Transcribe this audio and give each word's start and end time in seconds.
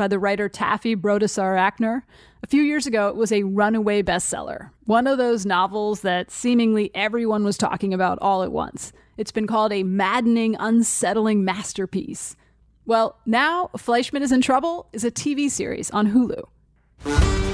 by 0.00 0.08
the 0.08 0.18
writer 0.18 0.48
Taffy 0.48 0.96
Brodesser 0.96 1.58
Akner? 1.58 2.00
A 2.42 2.46
few 2.46 2.62
years 2.62 2.86
ago, 2.86 3.08
it 3.08 3.16
was 3.16 3.30
a 3.30 3.42
runaway 3.42 4.02
bestseller, 4.02 4.70
one 4.86 5.06
of 5.06 5.18
those 5.18 5.44
novels 5.44 6.00
that 6.00 6.30
seemingly 6.30 6.90
everyone 6.94 7.44
was 7.44 7.58
talking 7.58 7.92
about 7.92 8.18
all 8.22 8.42
at 8.42 8.50
once. 8.50 8.94
It's 9.18 9.30
been 9.30 9.46
called 9.46 9.74
a 9.74 9.82
maddening, 9.82 10.56
unsettling 10.58 11.44
masterpiece. 11.44 12.34
Well, 12.86 13.18
now 13.26 13.68
Fleischman 13.76 14.22
is 14.22 14.32
in 14.32 14.40
Trouble 14.40 14.88
is 14.94 15.04
a 15.04 15.10
TV 15.10 15.50
series 15.50 15.90
on 15.90 16.12
Hulu. 16.12 16.44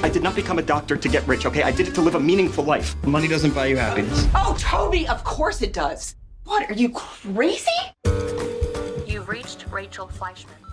I 0.01 0.07
did 0.07 0.23
not 0.23 0.33
become 0.33 0.57
a 0.57 0.63
doctor 0.63 0.95
to 0.95 1.09
get 1.09 1.27
rich, 1.27 1.45
okay? 1.45 1.63
I 1.63 1.71
did 1.71 1.89
it 1.89 1.95
to 1.95 2.01
live 2.01 2.15
a 2.15 2.19
meaningful 2.21 2.63
life. 2.63 2.95
Money 3.03 3.27
doesn't 3.27 3.53
buy 3.53 3.65
you 3.65 3.75
happiness. 3.75 4.25
Oh, 4.33 4.55
Toby, 4.57 5.05
of 5.09 5.21
course 5.25 5.61
it 5.61 5.73
does. 5.73 6.15
What, 6.45 6.71
are 6.71 6.75
you 6.75 6.91
crazy? 6.91 7.67
You've 9.05 9.27
reached 9.27 9.65
Rachel 9.69 10.07
Fleischman. 10.07 10.66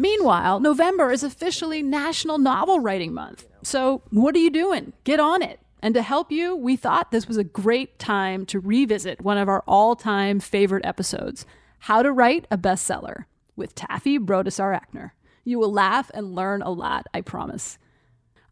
Meanwhile, 0.00 0.60
November 0.60 1.12
is 1.12 1.22
officially 1.22 1.82
National 1.82 2.38
Novel 2.38 2.80
Writing 2.80 3.12
Month. 3.12 3.46
So, 3.62 4.00
what 4.08 4.34
are 4.34 4.38
you 4.38 4.48
doing? 4.48 4.94
Get 5.04 5.20
on 5.20 5.42
it. 5.42 5.60
And 5.82 5.92
to 5.92 6.00
help 6.00 6.32
you, 6.32 6.56
we 6.56 6.74
thought 6.74 7.10
this 7.10 7.28
was 7.28 7.36
a 7.36 7.44
great 7.44 7.98
time 7.98 8.46
to 8.46 8.60
revisit 8.60 9.20
one 9.20 9.36
of 9.36 9.46
our 9.46 9.62
all 9.68 9.94
time 9.94 10.40
favorite 10.40 10.86
episodes 10.86 11.44
How 11.80 12.02
to 12.02 12.10
Write 12.12 12.46
a 12.50 12.56
Bestseller 12.56 13.26
with 13.56 13.74
Taffy 13.74 14.18
Brodesser 14.18 14.80
Akner. 14.80 15.10
You 15.44 15.58
will 15.58 15.70
laugh 15.70 16.10
and 16.14 16.34
learn 16.34 16.62
a 16.62 16.70
lot, 16.70 17.06
I 17.12 17.20
promise. 17.20 17.76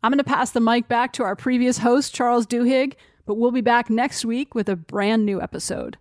I'm 0.03 0.13
going 0.13 0.19
to 0.19 0.25
pass 0.25 0.51
the 0.51 0.61
mic 0.61 0.87
back 0.87 1.15
to 1.15 1.23
our 1.23 1.35
previous 1.35 1.79
host, 1.79 2.15
Charles 2.15 2.47
Duhigg, 2.47 2.93
but 3.25 3.37
we'll 3.37 3.53
be 3.53 3.63
back 3.63 3.89
next 3.89 4.23
week 4.23 4.55
with 4.55 4.69
a 4.69 4.77
brand 4.77 5.25
new 5.25 5.41
episode. 5.41 5.97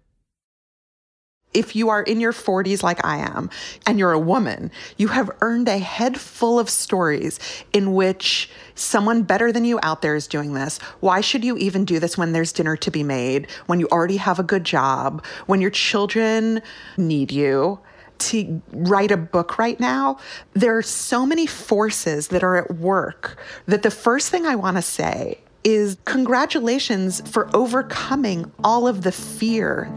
If 1.53 1.75
you 1.75 1.89
are 1.89 2.03
in 2.03 2.19
your 2.19 2.33
40s 2.33 2.83
like 2.83 3.03
I 3.05 3.17
am 3.17 3.49
and 3.85 3.97
you're 3.97 4.11
a 4.11 4.19
woman, 4.19 4.69
you 4.97 5.07
have 5.07 5.31
earned 5.41 5.67
a 5.67 5.77
head 5.77 6.19
full 6.19 6.59
of 6.59 6.69
stories 6.69 7.39
in 7.73 7.93
which 7.93 8.49
someone 8.75 9.23
better 9.23 9.51
than 9.51 9.65
you 9.65 9.79
out 9.81 10.01
there 10.01 10.15
is 10.15 10.27
doing 10.27 10.53
this. 10.53 10.77
Why 10.99 11.21
should 11.21 11.43
you 11.43 11.57
even 11.57 11.85
do 11.85 11.99
this 11.99 12.17
when 12.17 12.33
there's 12.33 12.51
dinner 12.51 12.75
to 12.77 12.91
be 12.91 13.01
made, 13.01 13.47
when 13.65 13.79
you 13.79 13.87
already 13.91 14.17
have 14.17 14.39
a 14.39 14.43
good 14.43 14.65
job, 14.65 15.25
when 15.45 15.61
your 15.61 15.71
children 15.71 16.61
need 16.97 17.31
you? 17.31 17.79
to 18.19 18.61
write 18.71 19.11
a 19.11 19.17
book 19.17 19.57
right 19.57 19.79
now, 19.79 20.17
there 20.53 20.75
are 20.75 20.81
so 20.81 21.25
many 21.25 21.45
forces 21.45 22.29
that 22.29 22.43
are 22.43 22.55
at 22.57 22.75
work 22.75 23.37
that 23.67 23.83
the 23.83 23.91
first 23.91 24.29
thing 24.29 24.45
I 24.45 24.55
want 24.55 24.77
to 24.77 24.81
say 24.81 25.39
is 25.67 25.97
congratulations 26.05 27.19
for 27.29 27.53
overcoming 27.53 28.49
all 28.63 28.87
of 28.87 29.01
the 29.01 29.11
fear 29.11 29.93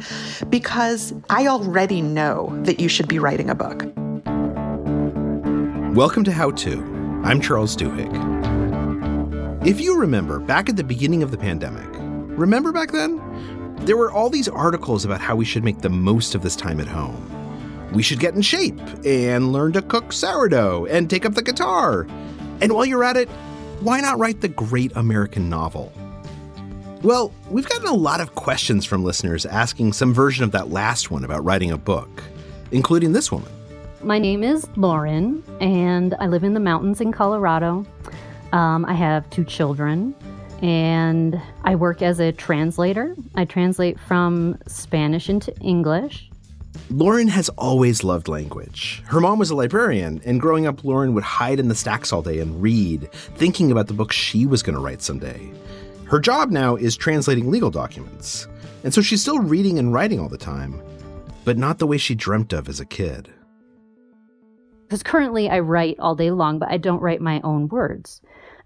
because 0.49 1.15
I 1.31 1.47
already 1.47 2.03
know 2.03 2.53
that 2.65 2.81
you 2.81 2.89
should 2.89 3.07
be 3.07 3.21
writing 3.21 3.49
a 3.49 3.55
book. 3.55 3.85
Welcome 5.95 6.25
to 6.25 6.33
How 6.33 6.51
To. 6.51 6.83
I'm 7.23 7.41
Charles 7.41 7.77
Duhigg. 7.77 8.11
If 9.65 9.81
you 9.81 9.97
remember 9.97 10.41
back 10.41 10.69
at 10.69 10.75
the 10.75 10.83
beginning 10.83 11.23
of 11.23 11.31
the 11.31 11.39
pandemic, 11.39 11.89
remember 12.37 12.73
back 12.73 12.91
then? 12.91 13.23
There 13.85 13.97
were 13.97 14.11
all 14.11 14.29
these 14.29 14.49
articles 14.49 15.05
about 15.05 15.21
how 15.21 15.37
we 15.37 15.45
should 15.45 15.63
make 15.63 15.83
the 15.83 15.89
most 15.89 16.35
of 16.35 16.43
this 16.43 16.57
time 16.57 16.81
at 16.81 16.89
home. 16.89 17.31
We 17.93 18.03
should 18.03 18.19
get 18.19 18.35
in 18.35 18.43
shape 18.43 18.81
and 19.05 19.53
learn 19.53 19.73
to 19.75 19.83
cook 19.83 20.13
sourdough 20.13 20.87
and 20.87 21.09
take 21.09 21.25
up 21.25 21.35
the 21.35 21.43
guitar. 21.43 22.09
And 22.61 22.73
while 22.73 22.85
you're 22.85 23.05
at 23.05 23.17
it, 23.17 23.29
why 23.81 24.01
not 24.01 24.19
write 24.19 24.41
the 24.41 24.49
great 24.49 24.93
American 24.95 25.49
novel? 25.49 25.93
Well, 27.03 27.33
we've 27.49 27.67
gotten 27.67 27.87
a 27.89 27.95
lot 27.95 28.21
of 28.21 28.35
questions 28.35 28.85
from 28.85 29.05
listeners 29.05 29.47
asking 29.47 29.95
some 29.95 30.13
version 30.13 30.45
of 30.45 30.53
that 30.53 30.69
last 30.69 31.11
one 31.11 31.25
about 31.25 31.43
writing 31.43 31.71
a 31.71 31.79
book, 31.79 32.23
including 32.73 33.13
this 33.13 33.33
woman. 33.33 33.51
My 34.03 34.19
name 34.19 34.45
is 34.45 34.67
Lauren, 34.77 35.43
and 35.61 36.15
I 36.21 36.27
live 36.27 36.45
in 36.45 36.53
the 36.55 36.61
mountains 36.61 37.01
in 37.01 37.11
Colorado. 37.11 37.87
Um, 38.53 38.85
I 38.85 38.93
have 38.93 39.29
two 39.31 39.45
children, 39.45 40.15
and 40.63 41.41
I 41.65 41.75
work 41.75 42.03
as 42.03 42.21
a 42.21 42.33
translator. 42.33 43.17
I 43.35 43.47
translate 43.47 43.99
from 43.99 44.59
Spanish 44.67 45.31
into 45.31 45.57
English. 45.61 46.30
Lauren 46.91 47.29
has 47.29 47.49
always 47.51 48.03
loved 48.03 48.27
language. 48.29 49.03
Her 49.07 49.21
mom 49.21 49.39
was 49.39 49.51
a 49.51 49.55
librarian, 49.55 50.21
and 50.25 50.41
growing 50.41 50.67
up, 50.67 50.85
Lauren 50.85 51.15
would 51.15 51.23
hide 51.23 51.61
in 51.61 51.69
the 51.69 51.75
stacks 51.75 52.13
all 52.13 52.23
day 52.23 52.41
and 52.41 52.61
read, 52.61 53.09
thinking 53.13 53.71
about 53.71 53.87
the 53.87 53.95
book 53.95 54.13
she 54.13 54.45
was 54.47 54.63
going 54.63 54.75
to 54.75 54.81
write 54.81 55.03
someday. 55.03 55.53
Her 56.07 56.19
job 56.19 56.51
now 56.51 56.75
is 56.75 56.97
translating 56.97 57.51
legal 57.51 57.71
documents, 57.71 58.49
and 58.83 58.93
so 58.93 59.01
she's 59.03 59.23
still 59.23 59.39
reading 59.39 59.79
and 59.79 59.93
writing 59.93 60.19
all 60.19 60.29
the 60.29 60.37
time, 60.37 60.83
but 61.45 61.57
not 61.57 61.79
the 61.79 61.87
way 61.87 61.97
she 61.97 62.15
dreamt 62.15 62.53
of 62.53 62.69
as 62.69 62.81
a 62.81 62.85
kid. 62.87 63.33
Because 64.89 65.05
currently 65.05 65.49
I 65.49 65.61
write 65.61 65.97
all 66.01 66.17
day 66.17 66.33
long, 66.33 66.59
but 66.59 66.71
I 66.71 66.77
don't 66.77 67.01
write 67.01 67.21
my 67.21 67.41
own 67.43 67.69
words. 67.69 68.21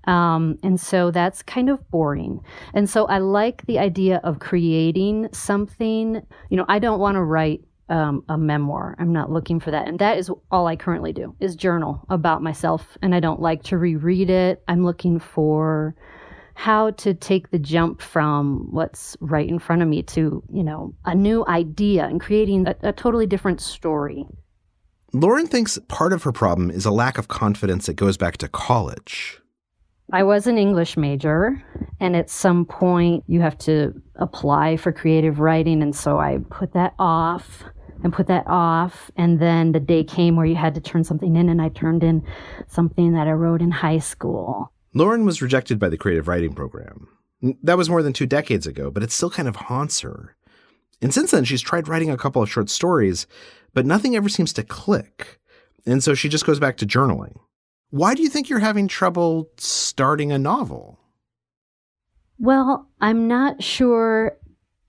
Um, 0.07 0.59
and 0.63 0.81
so 0.81 1.11
that's 1.11 1.43
kind 1.43 1.69
of 1.69 1.91
boring. 1.91 2.41
And 2.73 2.89
so 2.89 3.05
I 3.07 3.19
like 3.19 3.67
the 3.67 3.79
idea 3.79 4.21
of 4.25 4.39
creating 4.39 5.29
something. 5.33 6.23
You 6.49 6.57
know, 6.57 6.65
I 6.69 6.79
don't 6.79 7.01
want 7.01 7.17
to 7.17 7.23
write 7.23 7.63
um, 7.89 8.25
a 8.29 8.39
memoir. 8.39 8.97
I'm 8.99 9.13
not 9.13 9.31
looking 9.31 9.61
for 9.61 9.71
that. 9.71 9.89
And 9.89 9.99
that 9.99 10.19
is 10.19 10.31
all 10.51 10.67
I 10.67 10.77
currently 10.77 11.13
do 11.13 11.35
is 11.41 11.57
journal 11.57 12.05
about 12.09 12.43
myself. 12.43 12.97
And 13.03 13.15
I 13.15 13.21
don't 13.21 13.41
like 13.41 13.63
to 13.65 13.79
reread 13.79 14.31
it. 14.31 14.63
I'm 14.69 14.85
looking 14.85 15.19
for 15.19 15.95
how 16.55 16.93
to 16.93 17.15
take 17.15 17.51
the 17.51 17.59
jump 17.59 18.01
from 18.01 18.69
what's 18.71 19.17
right 19.21 19.49
in 19.49 19.59
front 19.59 19.83
of 19.83 19.89
me 19.89 20.03
to, 20.03 20.43
you 20.53 20.63
know, 20.63 20.95
a 21.05 21.15
new 21.15 21.45
idea 21.47 22.05
and 22.05 22.21
creating 22.21 22.67
a, 22.67 22.77
a 22.83 22.93
totally 22.93 23.27
different 23.27 23.61
story. 23.61 24.25
Lauren 25.13 25.47
thinks 25.47 25.79
part 25.89 26.13
of 26.13 26.23
her 26.23 26.33
problem 26.33 26.71
is 26.71 26.85
a 26.85 26.91
lack 26.91 27.19
of 27.19 27.29
confidence 27.29 27.87
that 27.87 27.95
goes 27.95 28.17
back 28.17 28.37
to 28.39 28.49
college. 28.49 29.41
I 30.13 30.23
was 30.23 30.47
an 30.47 30.59
English 30.59 30.97
major, 30.97 31.63
and 31.99 32.15
at 32.15 32.29
some 32.29 32.67
point 32.67 33.25
you 33.27 33.41
have 33.41 33.57
to 33.59 33.95
apply 34.17 34.77
for 34.77 34.93
creative 34.93 35.41
writing. 35.41 35.83
And 35.83 35.95
so 35.95 36.19
I 36.19 36.39
put 36.51 36.73
that 36.75 36.95
off 36.99 37.65
and 38.03 38.13
put 38.13 38.27
that 38.27 38.45
off. 38.47 39.11
And 39.17 39.41
then 39.41 39.73
the 39.73 39.81
day 39.81 40.05
came 40.05 40.37
where 40.37 40.47
you 40.47 40.57
had 40.57 40.75
to 40.75 40.81
turn 40.81 41.05
something 41.05 41.37
in, 41.37 41.49
and 41.49 41.63
I 41.63 41.69
turned 41.71 42.03
in 42.03 42.23
something 42.69 43.13
that 43.13 43.27
I 43.27 43.33
wrote 43.33 43.63
in 43.63 43.71
high 43.71 43.99
school. 43.99 44.73
Lauren 44.95 45.25
was 45.25 45.43
rejected 45.43 45.79
by 45.79 45.89
the 45.89 45.99
creative 45.99 46.29
writing 46.29 46.55
program. 46.55 47.09
That 47.63 47.77
was 47.77 47.91
more 47.91 48.03
than 48.03 48.13
two 48.13 48.27
decades 48.27 48.67
ago, 48.67 48.91
but 48.91 49.03
it 49.03 49.11
still 49.11 49.31
kind 49.31 49.49
of 49.49 49.57
haunts 49.57 50.01
her. 50.01 50.37
And 51.03 51.13
since 51.13 51.33
then, 51.33 51.45
she's 51.45 51.61
tried 51.61 51.89
writing 51.89 52.11
a 52.11 52.17
couple 52.17 52.41
of 52.43 52.51
short 52.51 52.71
stories, 52.71 53.27
but 53.75 53.85
nothing 53.85 54.17
ever 54.17 54.29
seems 54.29 54.53
to 54.55 54.63
click. 54.63 55.41
And 55.85 56.03
so 56.03 56.15
she 56.15 56.29
just 56.29 56.47
goes 56.47 56.61
back 56.61 56.77
to 56.79 56.87
journaling. 56.87 57.37
Why 57.91 58.15
do 58.15 58.23
you 58.23 58.29
think 58.29 58.49
you're 58.49 58.61
having 58.61 58.89
trouble 58.89 59.51
starting 59.57 60.33
a 60.33 60.39
novel? 60.39 60.99
Well, 62.39 62.89
I'm 63.01 63.29
not 63.29 63.63
sure 63.63 64.37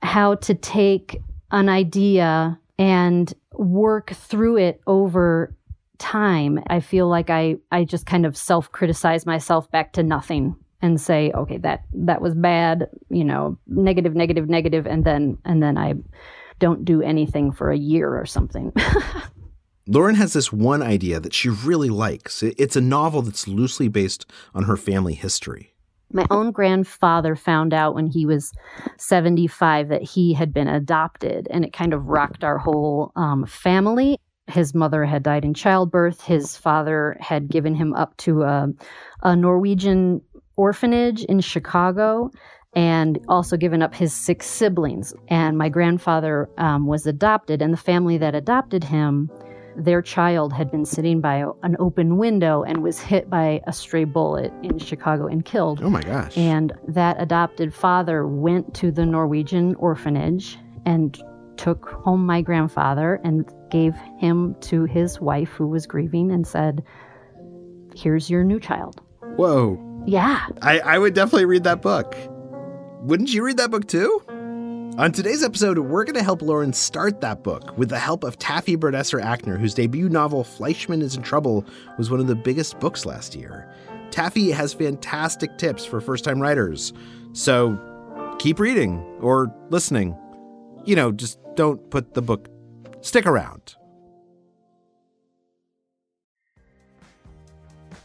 how 0.02 0.36
to 0.36 0.56
take 0.56 1.22
an 1.52 1.70
idea 1.70 2.60
and 2.78 3.34
work 3.54 4.12
through 4.12 4.58
it 4.58 4.82
over 4.88 5.56
time. 5.98 6.60
I 6.68 6.80
feel 6.80 7.08
like 7.08 7.30
I, 7.30 7.58
I 7.72 7.84
just 7.86 8.06
kind 8.06 8.26
of 8.26 8.36
self 8.36 8.72
criticize 8.72 9.26
myself 9.26 9.70
back 9.72 9.94
to 9.94 10.04
nothing 10.04 10.56
and 10.82 11.00
say, 11.00 11.32
okay, 11.32 11.58
that, 11.60 11.84
that 11.94 12.22
was 12.22 12.36
bad, 12.36 12.88
you 13.10 13.24
know, 13.24 13.58
negative, 13.68 14.14
negative, 14.14 14.50
negative. 14.50 14.86
And 14.86 15.04
then, 15.04 15.38
and 15.46 15.64
then 15.64 15.78
I 15.78 15.96
don't 16.60 16.86
do 16.86 17.02
anything 17.02 17.52
for 17.52 17.72
a 17.72 17.78
year 17.78 18.18
or 18.18 18.26
something. 18.26 18.74
Lauren 19.88 20.16
has 20.16 20.34
this 20.34 20.52
one 20.52 20.82
idea 20.82 21.20
that 21.20 21.34
she 21.34 21.50
really 21.50 21.90
likes. 21.90 22.42
It's 22.42 22.76
a 22.76 22.82
novel 22.82 23.22
that's 23.22 23.48
loosely 23.48 23.88
based 23.88 24.26
on 24.54 24.64
her 24.64 24.78
family 24.78 25.14
history. 25.14 25.75
My 26.12 26.26
own 26.30 26.52
grandfather 26.52 27.36
found 27.36 27.74
out 27.74 27.96
when 27.96 28.08
he 28.08 28.26
was 28.26 28.52
75 28.98 29.90
that 29.90 30.04
he 30.04 30.34
had 30.34 30.54
been 30.54 30.68
adopted, 30.68 31.48
and 31.52 31.66
it 31.66 31.74
kind 31.74 31.94
of 31.94 32.08
rocked 32.08 32.44
our 32.44 32.58
whole 32.58 33.12
um, 33.16 33.46
family. 33.46 34.18
His 34.48 34.76
mother 34.76 35.06
had 35.06 35.24
died 35.24 35.44
in 35.44 35.54
childbirth. 35.54 36.22
His 36.22 36.56
father 36.56 37.18
had 37.20 37.50
given 37.50 37.74
him 37.76 37.94
up 37.94 38.16
to 38.18 38.44
a, 38.44 38.68
a 39.24 39.36
Norwegian 39.36 40.22
orphanage 40.56 41.24
in 41.24 41.40
Chicago 41.42 42.30
and 42.76 43.20
also 43.28 43.56
given 43.58 43.82
up 43.82 43.96
his 43.96 44.14
six 44.14 44.46
siblings. 44.46 45.14
And 45.30 45.58
my 45.58 45.70
grandfather 45.70 46.50
um, 46.58 46.86
was 46.86 47.08
adopted, 47.08 47.62
and 47.62 47.74
the 47.74 47.78
family 47.78 48.18
that 48.18 48.36
adopted 48.36 48.84
him 48.84 49.32
their 49.76 50.02
child 50.02 50.54
had 50.54 50.72
been 50.72 50.86
sitting 50.86 51.22
by 51.22 51.46
an 51.64 51.76
open 51.80 52.18
window 52.18 52.64
and 52.64 52.82
was 52.82 53.00
hit 53.00 53.30
by 53.30 53.62
a 53.68 53.74
stray 53.74 54.04
bullet 54.04 54.54
in 54.64 54.78
Chicago 54.80 55.28
and 55.28 55.44
killed. 55.44 55.82
Oh 55.84 55.90
my 55.90 56.02
gosh. 56.02 56.38
And 56.38 56.74
that 56.88 57.18
adopted 57.20 57.74
father 57.74 58.28
went 58.28 58.74
to 58.76 58.92
the 58.92 59.06
Norwegian 59.06 59.76
orphanage 59.76 60.58
and 60.86 61.22
took 61.58 61.90
home 61.90 62.26
my 62.26 62.42
grandfather 62.42 63.20
and 63.24 63.50
gave 63.70 63.96
him 64.20 64.56
to 64.62 64.86
his 64.86 65.20
wife 65.20 65.50
who 65.50 65.68
was 65.68 65.88
grieving 65.88 66.32
and 66.32 66.46
said, 66.46 66.84
Here's 67.96 68.30
your 68.30 68.44
new 68.44 68.60
child. 68.60 69.02
Whoa. 69.38 69.82
Yeah. 70.06 70.48
I, 70.62 70.80
I 70.80 70.98
would 70.98 71.14
definitely 71.14 71.46
read 71.46 71.64
that 71.64 71.82
book. 71.82 72.16
Wouldn't 73.02 73.34
you 73.34 73.44
read 73.44 73.58
that 73.58 73.72
book 73.72 73.88
too? 73.88 74.22
On 74.98 75.12
today's 75.12 75.44
episode, 75.44 75.78
we're 75.78 76.06
going 76.06 76.16
to 76.16 76.24
help 76.24 76.42
Lauren 76.42 76.72
start 76.72 77.20
that 77.20 77.44
book 77.44 77.78
with 77.78 77.90
the 77.90 78.00
help 78.00 78.24
of 78.24 78.40
Taffy 78.40 78.78
Brodesser 78.78 79.22
Akner, 79.22 79.60
whose 79.60 79.74
debut 79.74 80.08
novel, 80.08 80.46
Fleischman 80.46 81.02
is 81.02 81.18
in 81.18 81.22
Trouble, 81.22 81.66
was 81.98 82.10
one 82.10 82.22
of 82.22 82.28
the 82.28 82.36
biggest 82.36 82.80
books 82.80 83.06
last 83.06 83.36
year. 83.36 83.70
Taffy 84.10 84.52
has 84.52 84.74
fantastic 84.74 85.58
tips 85.58 85.84
for 85.84 86.00
first 86.00 86.24
time 86.24 86.42
writers. 86.42 86.94
So 87.34 87.78
keep 88.40 88.58
reading 88.58 89.00
or 89.20 89.54
listening. 89.70 90.18
You 90.86 90.96
know, 90.96 91.12
just 91.12 91.40
don't 91.56 91.90
put 91.90 92.14
the 92.14 92.22
book, 92.22 92.48
stick 93.02 93.26
around. 93.26 93.76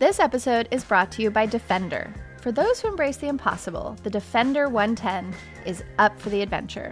This 0.00 0.19
episode 0.19 0.66
is 0.72 0.82
brought 0.82 1.12
to 1.12 1.22
you 1.22 1.31
by 1.31 1.46
Defender. 1.46 2.12
For 2.40 2.52
those 2.52 2.81
who 2.81 2.88
embrace 2.88 3.19
the 3.19 3.28
impossible, 3.28 3.98
the 4.02 4.08
Defender 4.08 4.70
110 4.70 5.34
is 5.66 5.84
up 5.98 6.19
for 6.19 6.31
the 6.31 6.40
adventure. 6.40 6.90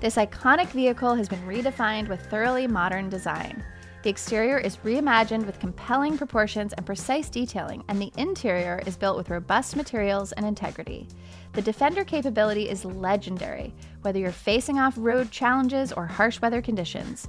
This 0.00 0.16
iconic 0.16 0.66
vehicle 0.70 1.14
has 1.14 1.28
been 1.28 1.46
redefined 1.46 2.08
with 2.08 2.26
thoroughly 2.26 2.66
modern 2.66 3.08
design. 3.08 3.62
The 4.02 4.10
exterior 4.10 4.58
is 4.58 4.78
reimagined 4.78 5.46
with 5.46 5.60
compelling 5.60 6.18
proportions 6.18 6.72
and 6.72 6.84
precise 6.84 7.28
detailing, 7.28 7.84
and 7.86 8.00
the 8.00 8.12
interior 8.16 8.82
is 8.86 8.96
built 8.96 9.16
with 9.16 9.30
robust 9.30 9.76
materials 9.76 10.32
and 10.32 10.44
integrity. 10.44 11.06
The 11.52 11.62
Defender 11.62 12.04
capability 12.04 12.68
is 12.68 12.84
legendary, 12.84 13.72
whether 14.02 14.18
you're 14.18 14.32
facing 14.32 14.80
off 14.80 14.94
road 14.96 15.30
challenges 15.30 15.92
or 15.92 16.06
harsh 16.06 16.40
weather 16.40 16.60
conditions. 16.60 17.28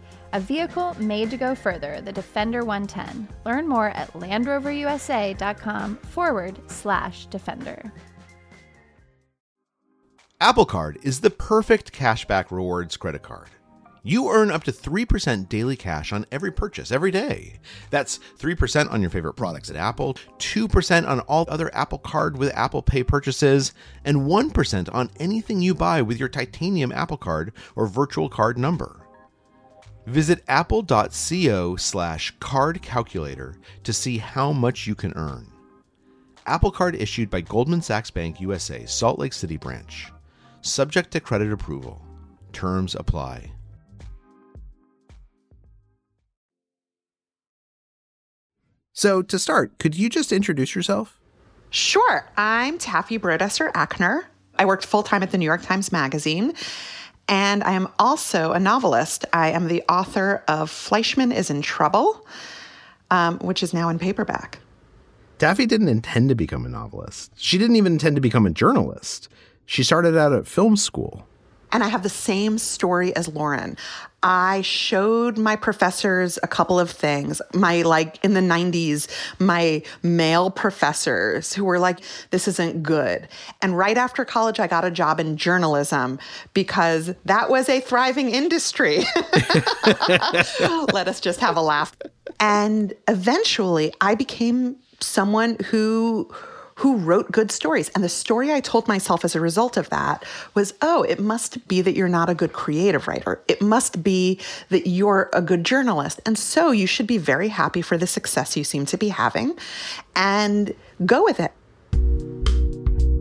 A 0.33 0.39
vehicle 0.39 0.95
made 0.99 1.29
to 1.31 1.37
go 1.37 1.53
further, 1.55 1.99
the 2.01 2.11
Defender 2.11 2.63
110. 2.63 3.27
Learn 3.45 3.67
more 3.67 3.89
at 3.89 4.13
LandRoverUSA.com 4.13 5.97
forward 5.97 6.59
slash 6.67 7.25
Defender. 7.25 7.91
Apple 10.39 10.65
Card 10.65 10.97
is 11.03 11.19
the 11.19 11.29
perfect 11.29 11.91
cashback 11.91 12.49
rewards 12.49 12.97
credit 12.97 13.21
card. 13.21 13.49
You 14.03 14.31
earn 14.31 14.49
up 14.49 14.63
to 14.63 14.71
3% 14.71 15.47
daily 15.47 15.75
cash 15.75 16.11
on 16.11 16.25
every 16.31 16.51
purchase 16.51 16.91
every 16.91 17.11
day. 17.11 17.59
That's 17.91 18.19
3% 18.39 18.91
on 18.91 19.01
your 19.01 19.11
favorite 19.11 19.35
products 19.35 19.69
at 19.69 19.75
Apple, 19.75 20.15
2% 20.39 21.07
on 21.07 21.19
all 21.21 21.45
other 21.47 21.69
Apple 21.75 21.99
Card 21.99 22.37
with 22.37 22.51
Apple 22.55 22.81
Pay 22.81 23.03
purchases, 23.03 23.73
and 24.03 24.21
1% 24.21 24.95
on 24.95 25.11
anything 25.19 25.61
you 25.61 25.75
buy 25.75 26.01
with 26.01 26.17
your 26.17 26.29
titanium 26.29 26.91
Apple 26.91 27.17
Card 27.17 27.53
or 27.75 27.85
virtual 27.85 28.27
card 28.27 28.57
number. 28.57 29.00
Visit 30.07 30.43
apple.co 30.47 31.75
slash 31.75 32.33
card 32.39 32.81
calculator 32.81 33.55
to 33.83 33.93
see 33.93 34.17
how 34.17 34.51
much 34.51 34.87
you 34.87 34.95
can 34.95 35.13
earn. 35.15 35.47
Apple 36.47 36.71
Card 36.71 36.95
issued 36.95 37.29
by 37.29 37.41
Goldman 37.41 37.81
Sachs 37.81 38.09
Bank 38.09 38.41
USA, 38.41 38.85
Salt 38.85 39.19
Lake 39.19 39.33
City 39.33 39.57
branch. 39.57 40.11
Subject 40.61 41.11
to 41.11 41.19
credit 41.19 41.51
approval. 41.51 42.03
Terms 42.51 42.95
apply. 42.95 43.51
So, 48.93 49.21
to 49.21 49.39
start, 49.39 49.77
could 49.79 49.95
you 49.95 50.09
just 50.09 50.31
introduce 50.31 50.75
yourself? 50.75 51.19
Sure. 51.69 52.29
I'm 52.35 52.77
Taffy 52.77 53.17
Brodesser 53.17 53.71
Akner. 53.71 54.25
I 54.59 54.65
worked 54.65 54.85
full 54.85 55.03
time 55.03 55.23
at 55.23 55.31
the 55.31 55.37
New 55.37 55.45
York 55.45 55.61
Times 55.61 55.91
Magazine, 55.91 56.53
and 57.31 57.63
I 57.63 57.71
am 57.71 57.87
also 57.97 58.51
a 58.51 58.59
novelist. 58.59 59.25
I 59.31 59.51
am 59.51 59.69
the 59.69 59.81
author 59.89 60.43
of 60.49 60.69
Fleischman 60.69 61.33
is 61.33 61.49
in 61.49 61.61
Trouble, 61.61 62.27
um, 63.09 63.39
which 63.39 63.63
is 63.63 63.73
now 63.73 63.87
in 63.87 63.97
paperback. 63.97 64.59
Taffy 65.39 65.65
didn't 65.65 65.87
intend 65.87 66.27
to 66.29 66.35
become 66.35 66.65
a 66.65 66.69
novelist. 66.69 67.31
She 67.37 67.57
didn't 67.57 67.77
even 67.77 67.93
intend 67.93 68.17
to 68.17 68.21
become 68.21 68.45
a 68.45 68.51
journalist. 68.51 69.29
She 69.65 69.81
started 69.81 70.17
out 70.17 70.33
at 70.33 70.45
film 70.45 70.75
school. 70.75 71.25
And 71.71 71.83
I 71.83 71.87
have 71.87 72.03
the 72.03 72.09
same 72.09 72.57
story 72.57 73.15
as 73.15 73.27
Lauren. 73.27 73.77
I 74.23 74.61
showed 74.61 75.37
my 75.37 75.55
professors 75.55 76.37
a 76.43 76.47
couple 76.47 76.79
of 76.79 76.91
things. 76.91 77.41
My, 77.53 77.81
like, 77.81 78.23
in 78.23 78.35
the 78.35 78.41
90s, 78.41 79.07
my 79.39 79.81
male 80.03 80.51
professors 80.51 81.53
who 81.53 81.65
were 81.65 81.79
like, 81.79 82.01
this 82.29 82.47
isn't 82.47 82.83
good. 82.83 83.27
And 83.61 83.75
right 83.75 83.97
after 83.97 84.23
college, 84.23 84.59
I 84.59 84.67
got 84.67 84.85
a 84.85 84.91
job 84.91 85.19
in 85.19 85.37
journalism 85.37 86.19
because 86.53 87.15
that 87.25 87.49
was 87.49 87.67
a 87.67 87.79
thriving 87.79 88.29
industry. 88.29 88.99
Let 90.93 91.07
us 91.07 91.19
just 91.19 91.39
have 91.39 91.57
a 91.57 91.61
laugh. 91.61 91.95
And 92.39 92.93
eventually, 93.07 93.91
I 94.01 94.13
became 94.13 94.75
someone 94.99 95.57
who 95.65 96.31
who 96.81 96.97
wrote 96.97 97.31
good 97.31 97.51
stories. 97.51 97.89
And 97.89 98.03
the 98.03 98.09
story 98.09 98.51
I 98.51 98.59
told 98.59 98.87
myself 98.87 99.23
as 99.23 99.35
a 99.35 99.39
result 99.39 99.77
of 99.77 99.87
that 99.91 100.25
was 100.55 100.73
oh, 100.81 101.03
it 101.03 101.19
must 101.19 101.67
be 101.67 101.79
that 101.79 101.95
you're 101.95 102.09
not 102.09 102.27
a 102.27 102.33
good 102.33 102.53
creative 102.53 103.07
writer. 103.07 103.39
It 103.47 103.61
must 103.61 104.01
be 104.01 104.39
that 104.69 104.87
you're 104.89 105.29
a 105.31 105.43
good 105.43 105.63
journalist. 105.63 106.19
And 106.25 106.39
so 106.39 106.71
you 106.71 106.87
should 106.87 107.05
be 107.05 107.19
very 107.19 107.49
happy 107.49 107.83
for 107.83 107.99
the 107.99 108.07
success 108.07 108.57
you 108.57 108.63
seem 108.63 108.87
to 108.87 108.97
be 108.97 109.09
having 109.09 109.55
and 110.15 110.73
go 111.05 111.23
with 111.23 111.39
it. 111.39 111.51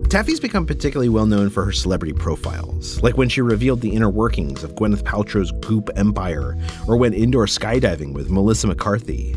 Taffy's 0.09 0.41
become 0.41 0.65
particularly 0.65 1.11
well 1.11 1.27
known 1.27 1.51
for 1.51 1.63
her 1.63 1.71
celebrity 1.71 2.15
profiles, 2.15 3.01
like 3.03 3.19
when 3.19 3.29
she 3.29 3.43
revealed 3.43 3.83
the 3.83 3.95
inner 3.95 4.09
workings 4.09 4.65
of 4.65 4.75
Gwyneth 4.75 5.03
Paltrow's 5.03 5.53
Goop 5.61 5.91
empire 5.97 6.57
or 6.89 6.97
went 6.97 7.15
indoor 7.15 7.45
skydiving 7.45 8.15
with 8.15 8.31
Melissa 8.31 8.69
McCarthy. 8.69 9.37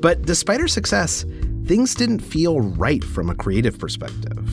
But 0.00 0.22
despite 0.22 0.60
her 0.60 0.68
success, 0.68 1.24
things 1.66 1.94
didn't 1.94 2.20
feel 2.20 2.60
right 2.60 3.02
from 3.02 3.28
a 3.28 3.34
creative 3.34 3.78
perspective. 3.78 4.48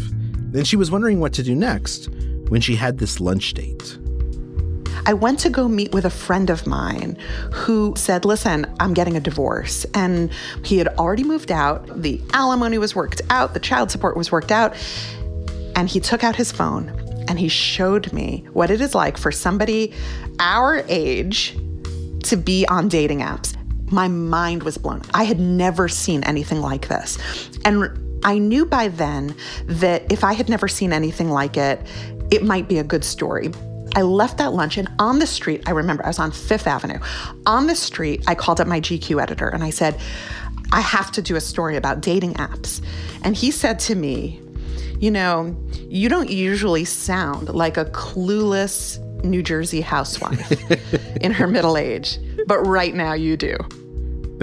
Then 0.51 0.65
she 0.65 0.75
was 0.75 0.91
wondering 0.91 1.19
what 1.19 1.33
to 1.33 1.43
do 1.43 1.55
next 1.55 2.09
when 2.49 2.59
she 2.59 2.75
had 2.75 2.97
this 2.97 3.19
lunch 3.19 3.53
date. 3.53 3.97
I 5.05 5.13
went 5.13 5.39
to 5.39 5.49
go 5.49 5.67
meet 5.67 5.91
with 5.91 6.05
a 6.05 6.09
friend 6.09 6.49
of 6.49 6.65
mine 6.65 7.17
who 7.51 7.93
said, 7.97 8.25
Listen, 8.25 8.65
I'm 8.79 8.93
getting 8.93 9.17
a 9.17 9.19
divorce. 9.19 9.85
And 9.93 10.31
he 10.63 10.77
had 10.77 10.87
already 10.99 11.23
moved 11.23 11.51
out. 11.51 12.01
The 12.01 12.21
alimony 12.33 12.77
was 12.77 12.95
worked 12.95 13.21
out, 13.29 13.53
the 13.53 13.59
child 13.59 13.91
support 13.91 14.15
was 14.15 14.31
worked 14.31 14.51
out. 14.51 14.75
And 15.75 15.89
he 15.89 15.99
took 15.99 16.23
out 16.23 16.35
his 16.35 16.51
phone 16.51 16.89
and 17.27 17.39
he 17.39 17.47
showed 17.47 18.13
me 18.13 18.45
what 18.53 18.69
it 18.69 18.81
is 18.81 18.93
like 18.93 19.17
for 19.17 19.31
somebody 19.31 19.93
our 20.39 20.83
age 20.87 21.57
to 22.23 22.37
be 22.37 22.65
on 22.67 22.87
dating 22.87 23.19
apps 23.19 23.55
my 23.93 24.07
mind 24.07 24.63
was 24.63 24.77
blown. 24.77 25.01
I 25.13 25.23
had 25.23 25.39
never 25.39 25.87
seen 25.87 26.23
anything 26.23 26.61
like 26.61 26.87
this. 26.87 27.17
And 27.63 28.19
I 28.25 28.37
knew 28.37 28.65
by 28.65 28.87
then 28.87 29.35
that 29.65 30.11
if 30.11 30.23
I 30.23 30.33
had 30.33 30.49
never 30.49 30.67
seen 30.67 30.91
anything 30.91 31.29
like 31.29 31.57
it, 31.57 31.79
it 32.31 32.43
might 32.43 32.67
be 32.67 32.79
a 32.79 32.83
good 32.83 33.03
story. 33.03 33.51
I 33.95 34.01
left 34.01 34.39
that 34.39 34.53
lunch 34.53 34.77
and 34.77 34.89
on 34.97 35.19
the 35.19 35.27
street, 35.27 35.61
I 35.67 35.71
remember 35.71 36.03
I 36.03 36.07
was 36.07 36.19
on 36.19 36.31
Fifth 36.31 36.65
Avenue. 36.65 36.99
On 37.45 37.67
the 37.67 37.75
street, 37.75 38.23
I 38.27 38.33
called 38.33 38.59
up 38.59 38.67
my 38.67 38.81
GQ 38.81 39.21
editor 39.21 39.49
and 39.49 39.63
I 39.63 39.69
said, 39.69 39.99
I 40.71 40.81
have 40.81 41.11
to 41.11 41.21
do 41.21 41.35
a 41.35 41.41
story 41.41 41.77
about 41.77 42.01
dating 42.01 42.33
apps. 42.35 42.83
And 43.23 43.35
he 43.35 43.51
said 43.51 43.77
to 43.81 43.95
me, 43.95 44.41
You 44.97 45.11
know, 45.11 45.55
you 45.87 46.09
don't 46.09 46.31
usually 46.31 46.85
sound 46.85 47.49
like 47.49 47.77
a 47.77 47.85
clueless 47.85 48.99
New 49.23 49.43
Jersey 49.43 49.81
housewife 49.81 50.51
in 51.21 51.31
her 51.31 51.47
middle 51.47 51.77
age, 51.77 52.17
but 52.47 52.59
right 52.59 52.95
now 52.95 53.13
you 53.13 53.37
do. 53.37 53.55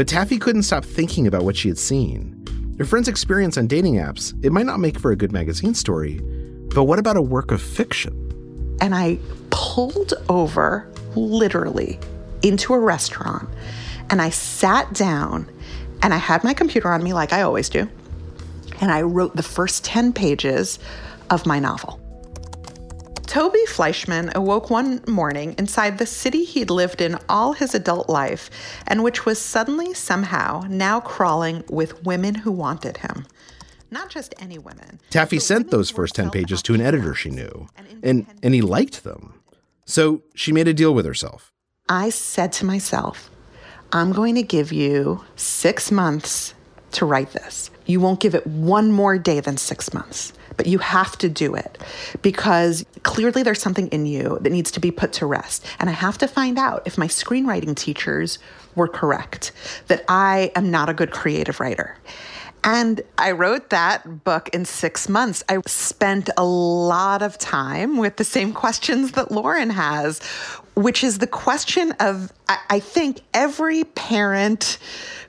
But 0.00 0.08
Taffy 0.08 0.38
couldn't 0.38 0.62
stop 0.62 0.82
thinking 0.82 1.26
about 1.26 1.42
what 1.42 1.58
she 1.58 1.68
had 1.68 1.76
seen. 1.76 2.74
Her 2.78 2.86
friend's 2.86 3.06
experience 3.06 3.58
on 3.58 3.66
dating 3.66 3.96
apps, 3.96 4.32
it 4.42 4.50
might 4.50 4.64
not 4.64 4.80
make 4.80 4.98
for 4.98 5.10
a 5.12 5.14
good 5.14 5.30
magazine 5.30 5.74
story, 5.74 6.20
but 6.74 6.84
what 6.84 6.98
about 6.98 7.18
a 7.18 7.20
work 7.20 7.50
of 7.50 7.60
fiction? 7.60 8.78
And 8.80 8.94
I 8.94 9.18
pulled 9.50 10.14
over 10.30 10.90
literally 11.16 11.98
into 12.40 12.72
a 12.72 12.78
restaurant 12.78 13.46
And 14.08 14.22
I 14.22 14.30
sat 14.30 14.90
down 14.94 15.50
and 16.00 16.14
I 16.14 16.16
had 16.16 16.44
my 16.44 16.54
computer 16.54 16.90
on 16.90 17.02
me 17.02 17.12
like 17.12 17.34
I 17.34 17.42
always 17.42 17.68
do. 17.68 17.86
And 18.80 18.90
I 18.90 19.02
wrote 19.02 19.36
the 19.36 19.42
first 19.42 19.84
10 19.84 20.14
pages 20.14 20.78
of 21.28 21.44
my 21.44 21.58
novel. 21.58 21.99
Toby 23.30 23.60
Fleischman 23.68 24.34
awoke 24.34 24.70
one 24.70 25.04
morning 25.06 25.54
inside 25.56 25.98
the 25.98 26.04
city 26.04 26.42
he'd 26.42 26.68
lived 26.68 27.00
in 27.00 27.16
all 27.28 27.52
his 27.52 27.76
adult 27.76 28.08
life 28.08 28.50
and 28.88 29.04
which 29.04 29.24
was 29.24 29.40
suddenly, 29.40 29.94
somehow, 29.94 30.64
now 30.68 30.98
crawling 30.98 31.62
with 31.70 32.02
women 32.04 32.34
who 32.34 32.50
wanted 32.50 32.96
him. 32.96 33.24
Not 33.88 34.08
just 34.08 34.34
any 34.40 34.58
women. 34.58 34.98
Taffy 35.10 35.38
sent 35.38 35.70
those 35.70 35.90
first 35.90 36.16
10 36.16 36.30
pages 36.30 36.60
to 36.62 36.74
an 36.74 36.80
editor 36.80 37.14
she 37.14 37.30
knew, 37.30 37.68
and, 38.02 38.26
and 38.42 38.52
he 38.52 38.62
liked 38.62 39.04
them. 39.04 39.40
So 39.86 40.22
she 40.34 40.50
made 40.50 40.66
a 40.66 40.74
deal 40.74 40.92
with 40.92 41.06
herself. 41.06 41.52
I 41.88 42.10
said 42.10 42.50
to 42.54 42.64
myself, 42.64 43.30
I'm 43.92 44.10
going 44.10 44.34
to 44.34 44.42
give 44.42 44.72
you 44.72 45.24
six 45.36 45.92
months 45.92 46.54
to 46.90 47.06
write 47.06 47.30
this. 47.30 47.70
You 47.90 47.98
won't 47.98 48.20
give 48.20 48.36
it 48.36 48.46
one 48.46 48.92
more 48.92 49.18
day 49.18 49.40
than 49.40 49.56
six 49.56 49.92
months, 49.92 50.32
but 50.56 50.66
you 50.66 50.78
have 50.78 51.18
to 51.18 51.28
do 51.28 51.56
it 51.56 51.76
because 52.22 52.84
clearly 53.02 53.42
there's 53.42 53.60
something 53.60 53.88
in 53.88 54.06
you 54.06 54.38
that 54.42 54.50
needs 54.50 54.70
to 54.72 54.80
be 54.80 54.92
put 54.92 55.12
to 55.14 55.26
rest. 55.26 55.66
And 55.80 55.90
I 55.90 55.92
have 55.94 56.16
to 56.18 56.28
find 56.28 56.56
out 56.56 56.86
if 56.86 56.96
my 56.96 57.08
screenwriting 57.08 57.74
teachers 57.74 58.38
were 58.76 58.86
correct, 58.86 59.50
that 59.88 60.04
I 60.08 60.52
am 60.54 60.70
not 60.70 60.88
a 60.88 60.94
good 60.94 61.10
creative 61.10 61.58
writer. 61.58 61.96
And 62.62 63.00
I 63.18 63.32
wrote 63.32 63.70
that 63.70 64.22
book 64.22 64.50
in 64.50 64.64
six 64.64 65.08
months. 65.08 65.42
I 65.48 65.58
spent 65.66 66.30
a 66.36 66.44
lot 66.44 67.22
of 67.22 67.38
time 67.38 67.96
with 67.96 68.16
the 68.16 68.24
same 68.24 68.52
questions 68.52 69.12
that 69.12 69.32
Lauren 69.32 69.70
has, 69.70 70.20
which 70.74 71.02
is 71.02 71.18
the 71.18 71.26
question 71.26 71.92
of 71.98 72.32
I 72.48 72.78
think 72.78 73.22
every 73.34 73.84
parent 73.84 74.78